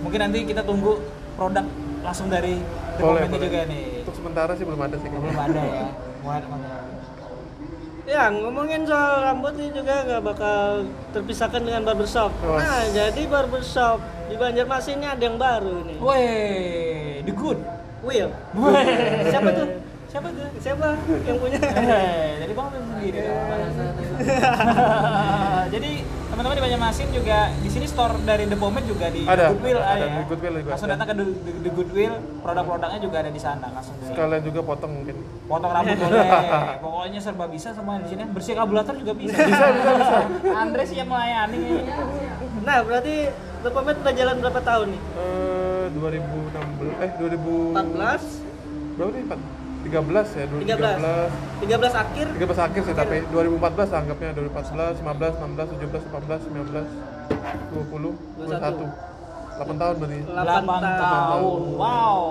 Mungkin 0.00 0.18
nanti 0.18 0.38
kita 0.44 0.62
tunggu 0.64 0.92
produk 1.36 1.64
langsung 2.00 2.28
dari 2.28 2.56
The 2.96 3.02
boleh 3.04 3.28
juga 3.28 3.60
nih. 3.68 4.00
untuk 4.02 4.14
sementara 4.16 4.52
sih 4.56 4.64
belum 4.64 4.80
ada 4.80 4.96
sih 4.96 5.08
Belum 5.08 5.36
ada 5.36 5.60
ya. 5.60 5.86
Mana? 6.24 6.97
Ya 8.08 8.32
ngomongin 8.32 8.88
soal 8.88 9.20
rambut 9.20 9.52
ini 9.60 9.68
juga 9.68 10.00
nggak 10.00 10.22
bakal 10.24 10.88
terpisahkan 11.12 11.60
dengan 11.60 11.84
barbershop. 11.84 12.32
Oh. 12.40 12.56
Nah 12.56 12.88
jadi 12.88 13.28
barbershop 13.28 14.00
di 14.32 14.34
Banjarmasin 14.40 14.96
ini 15.04 15.06
ada 15.12 15.20
yang 15.20 15.36
baru 15.36 15.84
nih. 15.84 15.98
Weh, 16.00 17.20
the 17.28 17.32
good. 17.36 17.60
Will. 18.00 18.32
Siapa 19.28 19.48
tuh? 19.52 19.68
Siapa 20.08 20.28
tuh? 20.32 20.48
Siapa 20.56 20.96
yang 21.28 21.36
punya? 21.36 21.60
Eh, 21.60 22.28
jadi 22.40 22.52
bang 22.56 22.68
sendiri. 22.72 23.20
Jadi 25.68 25.92
teman-teman 26.38 26.54
di 26.54 26.66
Banjarmasin 26.70 27.10
juga 27.10 27.38
di 27.50 27.66
sini 27.66 27.82
store 27.82 28.14
dari 28.22 28.46
The 28.46 28.54
Pomade 28.54 28.86
juga 28.86 29.10
di 29.10 29.26
Ada, 29.26 29.50
Goodwill 29.50 29.74
ada, 29.74 29.90
ada, 29.90 30.06
ya. 30.06 30.14
di 30.14 30.22
Goodwill 30.22 30.54
juga 30.54 30.70
Langsung 30.70 30.86
datang 30.86 31.06
ke 31.10 31.14
The, 31.18 31.24
The- 31.26 31.58
The 31.58 31.70
Goodwill, 31.74 32.14
produk-produknya 32.38 33.00
juga 33.02 33.16
ada 33.18 33.30
di 33.34 33.40
sana 33.42 33.66
langsung. 33.74 33.94
Sekalian 34.06 34.42
juga 34.46 34.60
potong 34.62 34.92
mungkin. 34.94 35.14
Potong 35.50 35.70
rambut 35.74 35.98
boleh. 36.06 36.28
Pokoknya 36.78 37.18
serba 37.18 37.50
bisa 37.50 37.74
semua 37.74 37.98
di 37.98 38.06
sini. 38.06 38.22
Bersih 38.30 38.54
kabulator 38.54 38.94
juga 38.94 39.18
bisa. 39.18 39.34
Bisa, 39.50 39.66
bisa, 39.66 39.90
bisa. 39.98 40.16
Andre 40.54 40.82
siap 40.86 41.10
melayani. 41.10 41.58
Nah, 42.62 42.86
berarti 42.86 43.14
The 43.58 43.70
Pomade 43.74 43.98
udah 43.98 44.14
jalan 44.14 44.34
berapa 44.38 44.60
tahun 44.62 44.86
nih? 44.94 45.00
Eh 45.18 45.86
2016 45.90 47.02
eh 47.02 47.10
2000 47.18 47.74
14, 47.74 48.94
berapa 48.94 49.10
nih? 49.10 49.26
Empat- 49.88 50.28
13 50.28 50.28
ya, 50.36 50.44
13. 50.46 51.00
2013. 51.00 51.30
13 51.60 51.94
akhir. 51.94 52.26
13 52.36 52.58
akhir 52.60 52.82
sih 52.84 52.94
tapi 52.94 53.16
2014 53.32 53.88
anggapnya 53.90 54.30
2014, 54.36 54.94
15, 55.00 55.34
16, 55.40 55.68
17, 55.72 56.02
18, 56.04 56.40
19, 56.46 56.86
20, 57.72 58.12
21. 58.36 58.86
8 59.58 59.74
tahun 59.74 59.94
berarti. 59.98 60.18
8 60.22 60.36
8 60.36 60.44
tahun. 60.44 61.28
tahun. 61.32 61.60
Wow. 61.74 62.22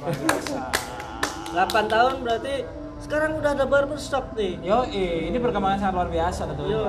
Luar 0.00 0.14
biasa. 0.16 0.58
8 1.50 1.84
tahun 1.86 2.14
berarti 2.22 2.54
sekarang 3.10 3.42
udah 3.42 3.58
ada 3.58 3.66
barbershop 3.66 4.38
nih. 4.38 4.54
Yo, 4.62 4.86
ini 4.86 5.34
perkembangan 5.42 5.82
sangat 5.82 5.94
luar 5.98 6.08
biasa 6.14 6.46
tentunya. 6.46 6.78
Yo, 6.78 6.82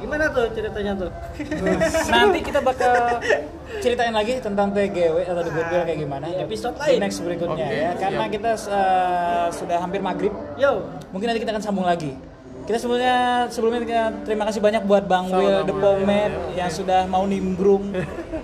gimana 0.00 0.24
tuh 0.32 0.48
ceritanya 0.56 0.92
tuh? 0.96 1.10
Nanti 2.16 2.38
kita 2.40 2.60
bakal 2.64 3.20
ceritain 3.84 4.16
lagi 4.16 4.40
tentang 4.40 4.72
TGW 4.72 5.28
atau 5.28 5.42
The 5.44 5.52
Goodwill 5.52 5.84
kayak 5.84 6.00
gimana 6.00 6.24
Di 6.32 6.48
episode 6.48 6.80
Di 6.80 6.96
lain. 6.96 6.98
next 7.04 7.20
berikutnya 7.20 7.66
Oke, 7.68 7.76
ya. 7.76 7.90
Karena 7.92 8.24
siap. 8.24 8.32
kita 8.40 8.50
uh, 8.72 9.46
sudah 9.52 9.76
hampir 9.76 10.00
maghrib. 10.00 10.32
Yo, 10.56 10.80
Mungkin 11.12 11.28
nanti 11.28 11.44
kita 11.44 11.52
akan 11.52 11.60
sambung 11.60 11.84
lagi. 11.84 12.16
Kita 12.66 12.82
sebelumnya 12.82 13.46
sebelumnya 13.46 13.78
kita 13.86 14.02
terima 14.26 14.42
kasih 14.42 14.58
banyak 14.58 14.82
buat 14.90 15.06
Bang 15.06 15.30
Sama-sama. 15.30 15.38
Will 15.38 15.62
The 15.70 15.74
Pomade 15.78 16.34
yang 16.58 16.66
sudah 16.66 17.06
mau 17.06 17.22
nimbrung 17.22 17.94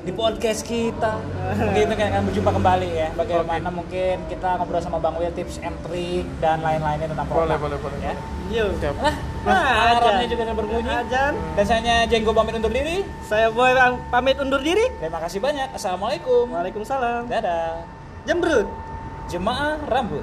di 0.07 0.13
podcast 0.15 0.63
kita. 0.63 1.19
Mungkin 1.59 1.91
kita 1.91 2.07
akan 2.07 2.23
berjumpa 2.31 2.51
kembali 2.55 2.89
ya. 2.95 3.09
Bagaimana 3.19 3.69
mungkin 3.75 4.23
kita 4.31 4.63
ngobrol 4.63 4.79
sama 4.79 5.03
Bang 5.03 5.19
Will 5.19 5.35
tips 5.35 5.59
and 5.59 5.75
trick 5.83 6.23
dan 6.39 6.63
lain-lainnya 6.63 7.11
tentang 7.11 7.27
Boleh, 7.27 7.59
produk. 7.59 7.83
boleh, 7.83 7.99
boleh. 7.99 7.99
Ya. 7.99 8.15
yo. 8.55 8.67
Siap. 8.79 8.95
Nah, 9.03 9.15
Nah, 9.43 9.99
alarmnya 9.99 10.31
juga 10.31 10.43
sudah 10.47 10.55
berbunyi. 10.55 10.87
Ajan. 10.87 11.33
Dan 11.59 11.65
saya 11.67 12.07
Jenggo 12.07 12.31
pamit 12.31 12.55
undur 12.55 12.71
diri. 12.71 13.03
Saya 13.27 13.51
Boy 13.51 13.75
Bang, 13.75 13.99
pamit 14.07 14.39
undur 14.39 14.63
diri. 14.63 14.87
Terima 15.03 15.19
kasih 15.19 15.43
banyak. 15.43 15.75
Assalamualaikum. 15.75 16.47
Waalaikumsalam. 16.47 17.27
Dadah. 17.27 17.83
Jembrut. 18.23 18.71
Jemaah 19.27 19.83
rambut. 19.91 20.23